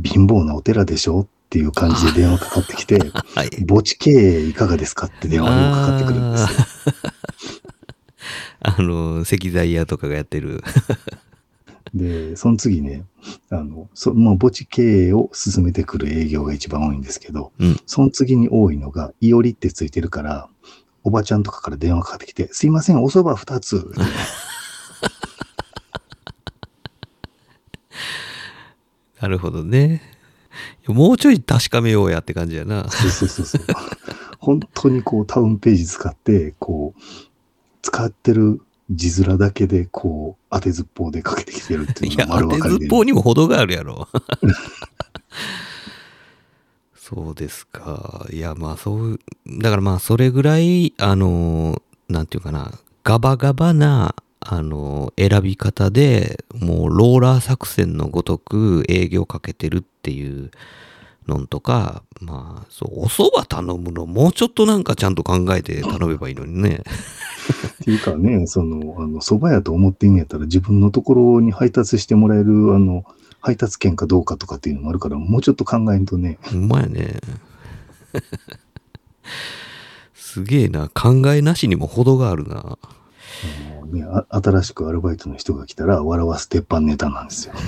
[0.00, 2.96] 貧乏なお寺でしょっていう感じで電話かかってきて、
[3.34, 3.50] はい。
[3.68, 6.48] 墓地経営いかがですかって電話がかかってくるんですよ。
[8.62, 10.62] あの、石材屋とかがやってる。
[11.92, 13.04] で、その次ね、
[13.50, 20.48] あの、そまあ、墓地経営を進めてくる営業が一番多いんですけど、うんその次に多いのが、いおりってついてるから、
[21.02, 23.90] おばちゃんとかから電話かかってきて、すいません、お蕎麦二つ。
[29.20, 30.09] なるほどね。
[30.88, 32.88] もうちょい確かめようやって感じやな。
[32.90, 33.62] そうそうそうそう。
[34.38, 37.00] 本当にこう、タウンページ使って、こう、
[37.82, 42.80] 使ってる字面だけで、こう、当てずっぽうでかけてきてるっていいうや、のが丸当て分かりで。
[42.80, 44.08] ずっぽうにも程があるやろ。
[46.94, 48.26] そうですか。
[48.32, 52.72] いや、まあそう、だからまあそれぐらい、あの、なんていうかな、
[53.04, 60.50] ガバガバな、あの、選び方で、もうローラー作戦のごとく営業かけてるっていう
[61.28, 66.82] のんとか、まあ、そう、お蕎麦頼むのもうちょっとなんかちゃんと考えて頼めばいいのにね。
[67.80, 73.04] っていうかね、その、あの、蕎麦屋と思ってんやったら自分のところに配達してもらえる、あの、
[73.40, 77.20] 配達券かどうかとかっていうのもあるから、もうちょっと考えんとね、ほんまやね。
[80.14, 80.88] すげえな。
[80.88, 82.78] 考えなしにも程があるな。
[82.78, 87.54] あのねあ新しくアルバイトの人が来たら、笑わす鉄板ネタなんですよ。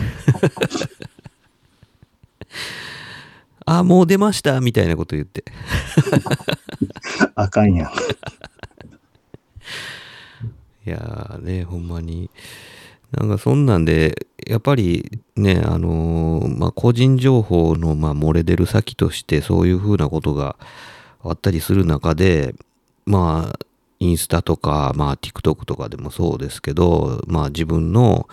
[3.64, 5.45] あ、もう出ましたみたいなこと言って。
[7.35, 7.91] あかんやん。
[10.85, 12.31] いやーね、ほんまに。
[13.12, 20.57] なんかそんなんで、やっぱりね、あのーまあ、個人情報の、まあ、漏れ出る先として、そういうふうなことが
[21.23, 22.55] あったりする中で、
[23.07, 23.59] まあ、
[24.03, 28.29] インスタとか、まあ、TikTok とかでもそうですけど、まあ、自分の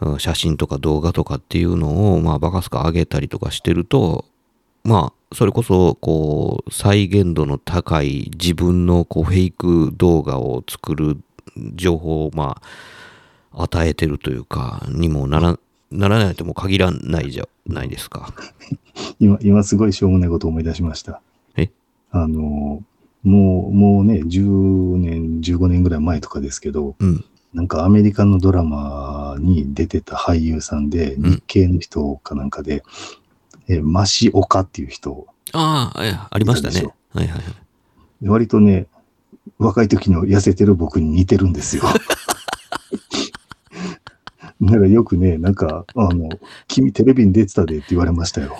[0.00, 4.24] うん写真とか動画とかっていうのを、まあ、バカすか上げたりとかしてると、
[4.82, 11.18] まあ、それこそ、こう、再現度の高い自分の、こう、フェイク動画を作る
[11.74, 12.60] 情報を、ま
[13.52, 15.58] あ、与えてるというか、にもなら、
[15.90, 18.34] ならないとも限らないじゃないですか。
[19.20, 21.20] 今、今すごいしょうもないことを思い出しました。
[21.56, 21.70] え？
[22.10, 22.82] あの、
[23.24, 27.24] もう、もうね、10年、15年ぐらい前とかですけど、うん。
[27.54, 32.82] なんかアメリカのドラマに出てた俳優さんで、ん日系の人かなんかで、
[33.68, 36.92] え、マシオカっていう人、ああ、ありましたね。
[37.12, 37.42] はいはいは
[38.22, 38.28] い。
[38.28, 38.86] 割とね、
[39.58, 41.84] 若い時の痩せてる僕に似てるんですよ。
[44.60, 46.28] だからよくね、なんか、あの、
[46.68, 48.56] 君テレビに出てたでって言われましたよ。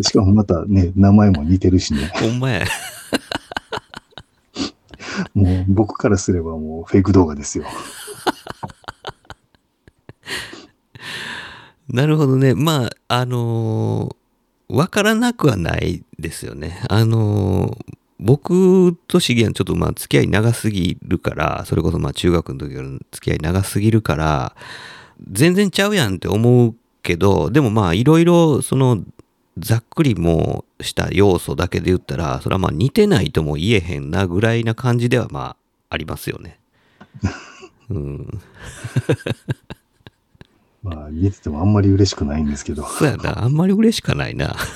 [0.00, 2.10] しかもまたね、名前も似てるしね。
[2.14, 2.64] ほんまや。
[5.34, 7.64] もう僕からすればもうフェイク動画ですよ。
[11.88, 12.54] なるほどね。
[12.54, 12.90] まあ、
[13.20, 14.18] あのー
[14.70, 16.84] わからなくはないですよね。
[16.90, 24.56] あのー僕とシゲはちょっとまあ付き合い長すぎるから、それこそまあ中学の時からの付き合い長すぎるから、
[25.30, 29.04] 全然ちゃうやんって思うけど、でもまあいろいろその
[29.58, 35.56] ざっくりもした要素だけで言ったら、それはまあ似てないとも言えへんなぐらいな感じではまあ
[35.90, 36.58] ありますよね。
[37.90, 38.40] うん。
[40.82, 42.84] まあ、似ててもあんまり嬉しくないんですけど。
[42.84, 44.56] そうやな、あんまり嬉しくないな。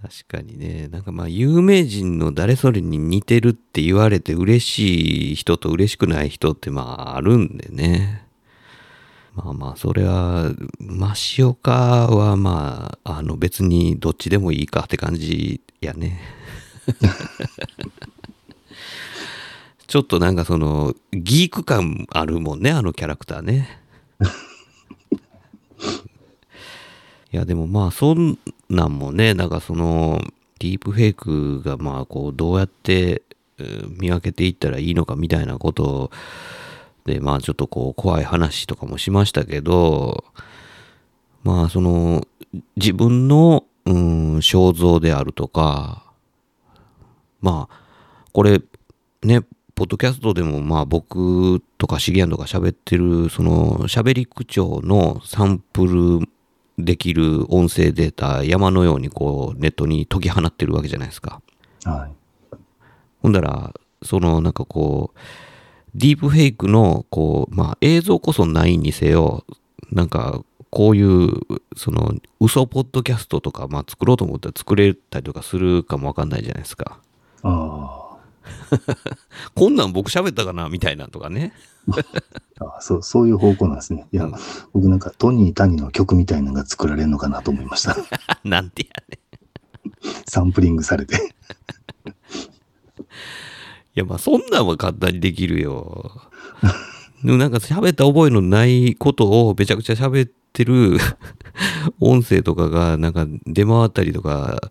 [0.00, 8.24] 確かにね、なんかまあ有名人の誰それに似てるって言われて嬉しい人と嬉しくない人ってまああるんでね。
[9.34, 10.50] まあまあ、それは、
[10.80, 16.20] 増岡はまあ、あの別にどっちでもいいかって感じやね。
[19.86, 23.80] ちょっとなんかその、ギーク感あるもんね、あのキャラクターね。
[27.32, 30.20] いや、でもまあ、そんなんもね、なんかその、
[30.58, 33.22] ディープフェイクがまあ、こう、どうやって
[33.98, 36.10] 見分けていったらいいのかみたいなことを、
[37.10, 40.24] で、まあちょっとこう怖い話とかもしましたけど、
[41.42, 42.26] まあその
[42.76, 46.04] 自分の、うん、肖像であるとか、
[47.40, 47.76] まあ
[48.32, 48.62] これ
[49.22, 49.42] ね、
[49.74, 56.28] ポッドキャストでもまあ僕とかシギアンとか喋ってるその喋り口調のサンプル
[56.78, 61.42] できる音声データ山のようにこうネットに解き放ってるわけじゃないですか。
[61.84, 62.56] はい。
[63.22, 65.18] ほんだら、そのなんかこう、
[65.94, 69.44] ディープフェイクの、こう、まあ映像こそないにせよ、
[69.90, 71.32] なんか、こういう、
[71.76, 77.00] その、嘘ポッドキャストとか、まあ作ろうと思ったら作れたりとかするかもわかんないじゃないですか。
[77.42, 78.10] ああ。
[79.54, 81.52] こんなん僕喋ったかなみたいなとかね。
[82.60, 84.06] あそう、そういう方向なんですね。
[84.12, 84.34] いや、うん、
[84.72, 87.96] 僕なんかトニー・タニの曲みたいなのが作られるのかなと思いました。
[88.44, 89.18] なんてやね。
[90.26, 91.34] サンプリングされて
[94.00, 96.12] や、まあそんなんは簡単にできるよ。
[97.24, 100.98] でもなんか喋った覚えのないことをめちゃくちゃ喋ってる
[102.00, 104.70] 音声とかがなんか出回ったりとか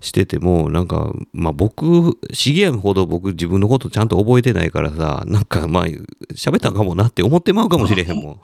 [0.00, 5.86] してても、なんか、まあ僕、シゲアムほど僕自分のことちゃんと覚えてないからさ、なんかまあ
[6.34, 8.40] 喋ったんかもなって思ってまうかもしれへんもん。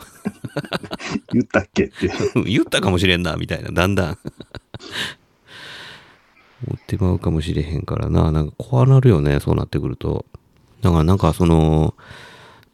[1.33, 2.11] 言ったっけって。
[2.45, 4.19] 言ったかもしれんな、みたいな、だんだん
[6.67, 8.33] 持ってまうかもしれへんからな。
[8.33, 10.25] なんか怖なるよね、そうなってくると。
[10.81, 11.95] だからなんかその、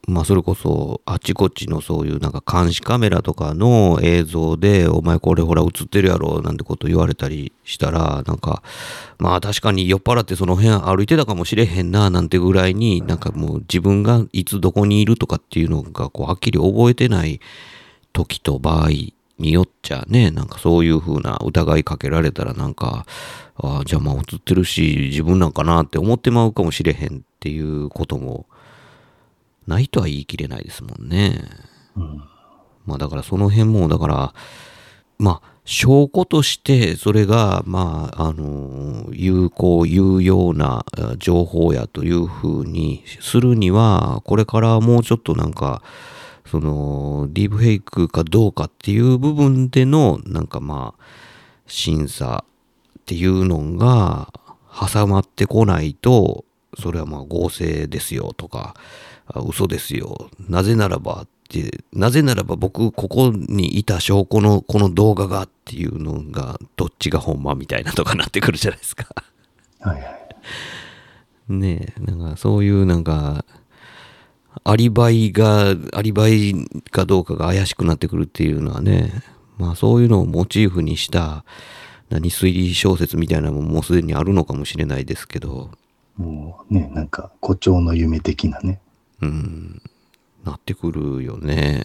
[0.09, 8.62] まあそれこそあちこちのそういうなんか監視カメラとかの映像でお前これほら映ってるやろなんてこと言われたりしたらなんか
[9.18, 17.41] まあ確かに酔っ払ってその辺歩いてたかもしれへんななんてぐらいになんかもう自分がいつどこにいるとかっていうのがこうはっきり覚えてない
[18.12, 18.88] 時と場合
[19.41, 23.07] によっちゃねなんかそういう風な疑いかけられたらなんか
[23.62, 28.47] ああ、じゃあまあ映ってるし、自分なんかなって思ってまうかもしれへんっていうことも、
[29.66, 31.45] ないとは言い切れないですもんね。
[31.97, 32.22] うん、
[32.86, 34.34] まあだからその辺も、だから、
[35.18, 40.84] まあ、証拠として、それが、まあ、あの、有効、有用な
[41.18, 45.82] 情報やというふうにするには、これからもうちょっとなんか、
[46.51, 51.03] その、ディープフェイクかどうかっていう部分での、なんかまあ、
[51.68, 52.44] 審査
[52.98, 54.32] っていうのが
[54.72, 56.44] 挟まってこないと、
[56.76, 58.74] それはまあ合成ですよとか、
[59.46, 60.28] 嘘ですよ。
[60.48, 69.07] なぜならばって、なぜならば僕ここにいた証拠のこの動画がっていうのがどっちが本間みたいなとかなってくるじゃないですか。
[69.78, 70.20] はいはい。
[71.48, 73.44] ねえ、なんかそういうなんか、
[74.64, 76.55] アリバイが、アリバイ
[76.90, 79.12] かどうかが怪しくなってくるっていうのはね、
[79.59, 81.44] まあそういうのをモチーフにした
[82.09, 85.70] 何推理小説みたいなのももうすでにあるのかもしれないですけど。
[86.16, 88.80] もうね、なんか誇張の夢的なね。
[89.22, 89.82] うん、
[90.44, 91.84] なってくるよね。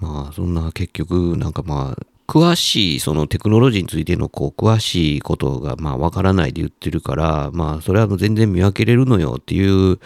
[0.00, 9.98] まあそんな結局なんかまあ詳しいそのテクノロジーについてのこう詳しいことがまあわからないで言ってるからまあそれは全然見分けれるのよっていう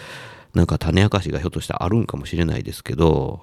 [0.54, 3.40] なんか種明かしがひょっとしたらあるんかもしれないですけど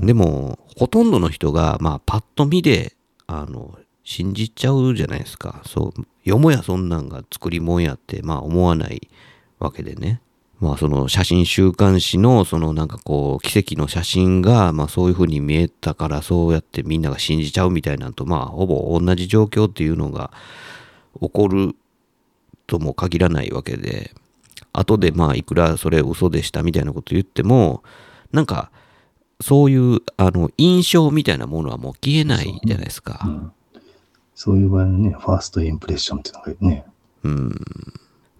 [0.00, 2.94] でもほとんどの人がまあパッと見で
[3.26, 5.62] あの信じちゃうじゃないですか。
[5.66, 9.08] そう、よもやそんなんが作り物やって、まあ思わない
[9.58, 10.20] わけでね。
[10.60, 20.30] まあその写真週刊誌のそのなんかこう奇跡の写真がまあそういう風に見えたからそうやってみんなが信じちゃうみたいなんとまあほぼ同じ状況っていうのが
[21.20, 21.74] 起こる
[22.66, 24.12] とも限らないわけで
[24.74, 27.82] 後でまあいくらそれ嘘でしたみたいなこと言っても
[28.32, 28.70] なんか
[29.40, 33.20] そういうあの印象みたいなものはもう消えないじゃないですか。
[33.24, 33.52] うん
[34.36, 36.84] そういう場合のね、ファーストインプレッションっていうのがね。
[37.22, 37.54] うん。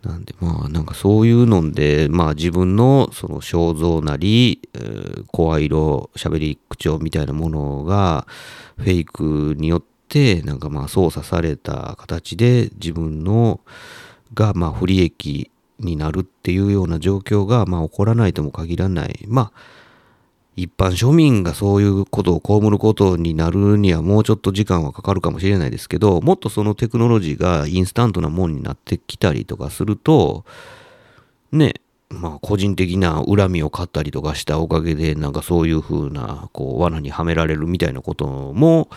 [0.03, 8.27] なんでまあなんかそういうので、まあ自分のその肖像なり、えー、声色、喋り口調みたいなものが
[8.77, 13.61] フェイクによっってなんかまあ操作された形で自分の
[14.35, 19.85] がまあ不利益になるっていうような状況がまあ起こらないとも限らないまあ
[20.57, 30.45] 一般庶民がそういうことを被ることになるにはもうちょっと時間はかかるかもしれないですけどもっとそのテクノロジーがインスタントなもんになってきたりとかすると
[31.51, 31.75] ね
[32.09, 38.89] まあ個人的な恨みを買ったりとかしたおかげでなんかそういう風なこう罠にはめられるみたいなことも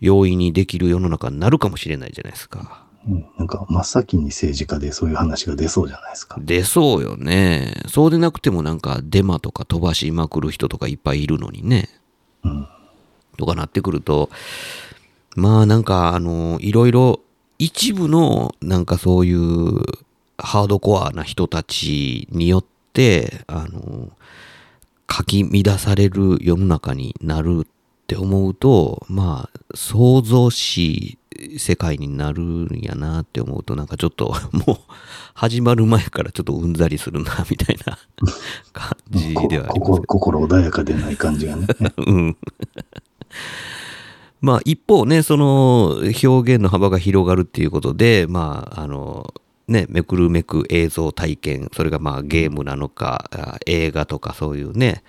[0.00, 2.83] 容易にできる世の中になるかもしれないじゃないですか。
[3.06, 6.38] うん、なんか真っ先に政治家でそういう話が出そうじゃないですか。
[6.40, 7.74] 出そうよね。
[7.86, 11.88] そうでなくてもなんかデマとか飛ばしまくる人とかいっぱいいるのにね。
[12.44, 12.68] うん。
[13.36, 14.30] とかなってくると、
[15.36, 17.20] まあなんかあの、いろいろ
[17.58, 19.82] 一部のなんかそういう
[20.38, 24.10] ハードコアな人たちによって、あの、
[25.06, 27.66] かき乱される世の中になるっ
[28.06, 31.18] て思うと、まあ、想像し
[31.58, 34.76] 世界になるんやなって思うと、なんかちょっと もう
[35.34, 37.98] 始まる前からちょっとうんざりするな、みたいな
[38.72, 41.66] 感じではあります心穏やかでない感じがね。
[42.06, 42.36] うん。
[44.40, 49.32] まあ一方ね、その表現の幅が広がるっていうことで、まああの、
[49.68, 53.30] ね、めくるめく映像体験、それがまあゲームなのか、
[53.66, 55.02] 映画とかそういうね、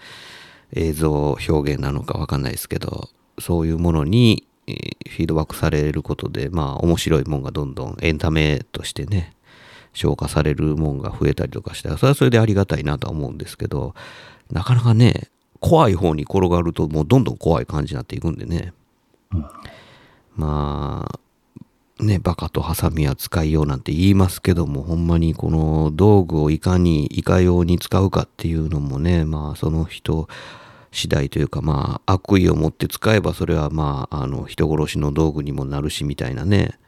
[0.73, 3.09] 映像表現なのかわかんないですけど、
[3.39, 9.33] そういうものにフィードバックされることで、まあ面白いもんがどんどんエンタメとしてね、
[9.93, 13.95] 消化されるもんが増えたりとかしたら、それはそれでありがたいなとは思うんですけど、
[14.51, 18.73] なかなかね、怖い方に転がるともうどんどん怖い感じになっていくんでね。
[19.31, 19.45] うん、
[20.35, 21.19] まあ、
[22.03, 30.27] ね、バカとハサミは使いようなんて言いますけども、ほんまにこの道具をいかに、いかように使うかっていうのもね、まあその人、
[30.95, 36.79] 次第というかまあ悪意を持って使えばそれはまああの人殺しの道具にもなるしみたいなね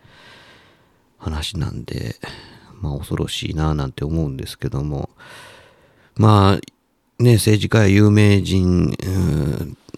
[1.17, 2.15] 話なんで
[2.81, 5.09] まあ恐ろしいななんて思うんですけども。
[6.15, 8.95] まあね政治家や有名人、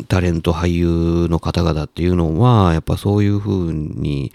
[0.08, 4.32] タレント俳優の方々っていうのはやっぱそういうふうに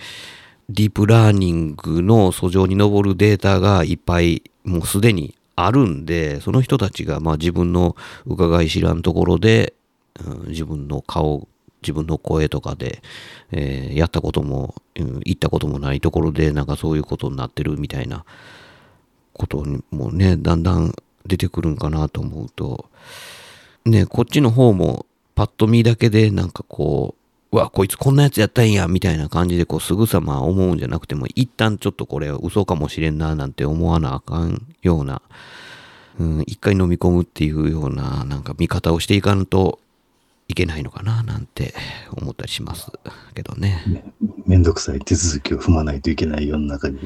[0.69, 7.97] ディープラーニングの訴状に上るデータがいっぱいもうすでにあるんで、その人たちがまあ自分の
[8.27, 9.75] 伺い知らんところで、
[10.25, 11.49] うん、自分の顔、
[11.83, 13.03] 自分の声とかで、
[13.53, 18.25] えー、やったことも、うん、行ったこともないところで、なんかそういうことになってるみたいな
[19.33, 20.95] ことにもね、だんだん
[21.27, 22.91] 出てくるんかなと思うと、
[23.85, 27.24] ね、こっちの方もパッと見だけでなんかこう、
[27.55, 35.23] うわ、こいつこんなやつやったんや、みたいな感じでこうすぐさま思うんじゃなくても、一旦ちょっとこれ嘘かもしれんな、なんて思わなあかんような、
[36.19, 39.79] うん、一回飲み込むっていうような、なんか見方をしていかんと
[40.49, 41.75] いけないのかな、なんて
[42.11, 42.91] 思ったりします
[43.37, 43.85] けどね。
[43.87, 44.05] ね
[44.47, 46.99] めんどくさい手続きを踏まないといけない世の中に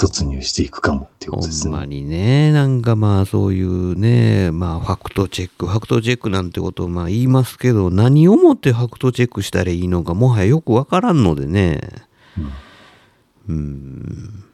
[0.00, 1.70] 突入していくかもっていうことですね。
[1.70, 11.80] ほんまにね、なんかまあそういうね、まあファクトチェック、ファクトチェックなんてことをまあ言いますけど、何をもってファクトチェックしたらいいのかもはやよくわからんのでね。
[12.38, 13.54] うん。
[13.56, 14.44] うん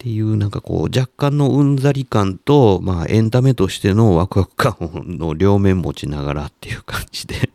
[0.00, 4.76] っていうなんかこう若干のうんざり感と、まあエンタメとしてのワクワク感
[5.18, 7.50] の両面持ちながらっていう感じで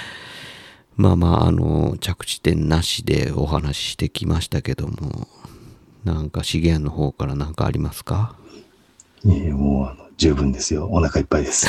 [0.96, 5.28] まあまああの着地点なしでお話ししてきましたけども、
[6.04, 8.34] なんか資源の方から何かありますか
[9.24, 10.88] いえ、もうあの十分ですよ。
[10.90, 11.66] お腹いっぱいです。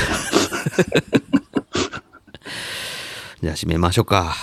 [3.42, 4.34] じゃあ締めましょうか。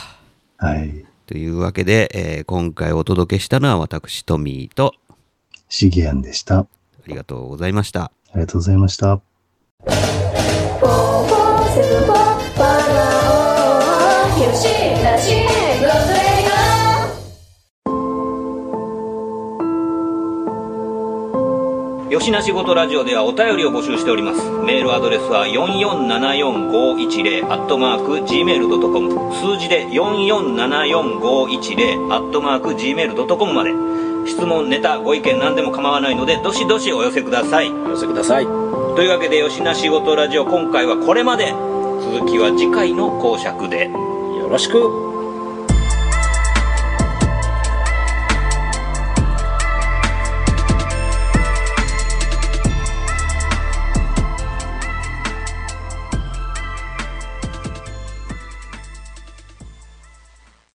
[0.57, 1.05] はい。
[1.27, 4.95] というわけで、えー、今回お届けしたのは私、トミーと、
[5.69, 6.61] シゲアンでした。
[6.61, 6.67] あ
[7.07, 8.05] りがとうございました。
[8.05, 9.21] ありがとうございました。
[22.19, 24.51] よしなしごとラジオではお便りを募集しております。
[24.67, 33.71] メールアドレスは4474510アットマーク Gmail.com 数字で4474510アットマーク Gmail.com まで。
[34.27, 37.71] 質問ネタご意見何でも構わないのでどしどしお寄せください。
[37.71, 38.47] お寄せください。
[38.47, 41.53] というわけでよしなしごとラジオ今回はこれまで。
[41.53, 43.89] 続きは次回の講釈で。
[43.89, 45.08] よろしく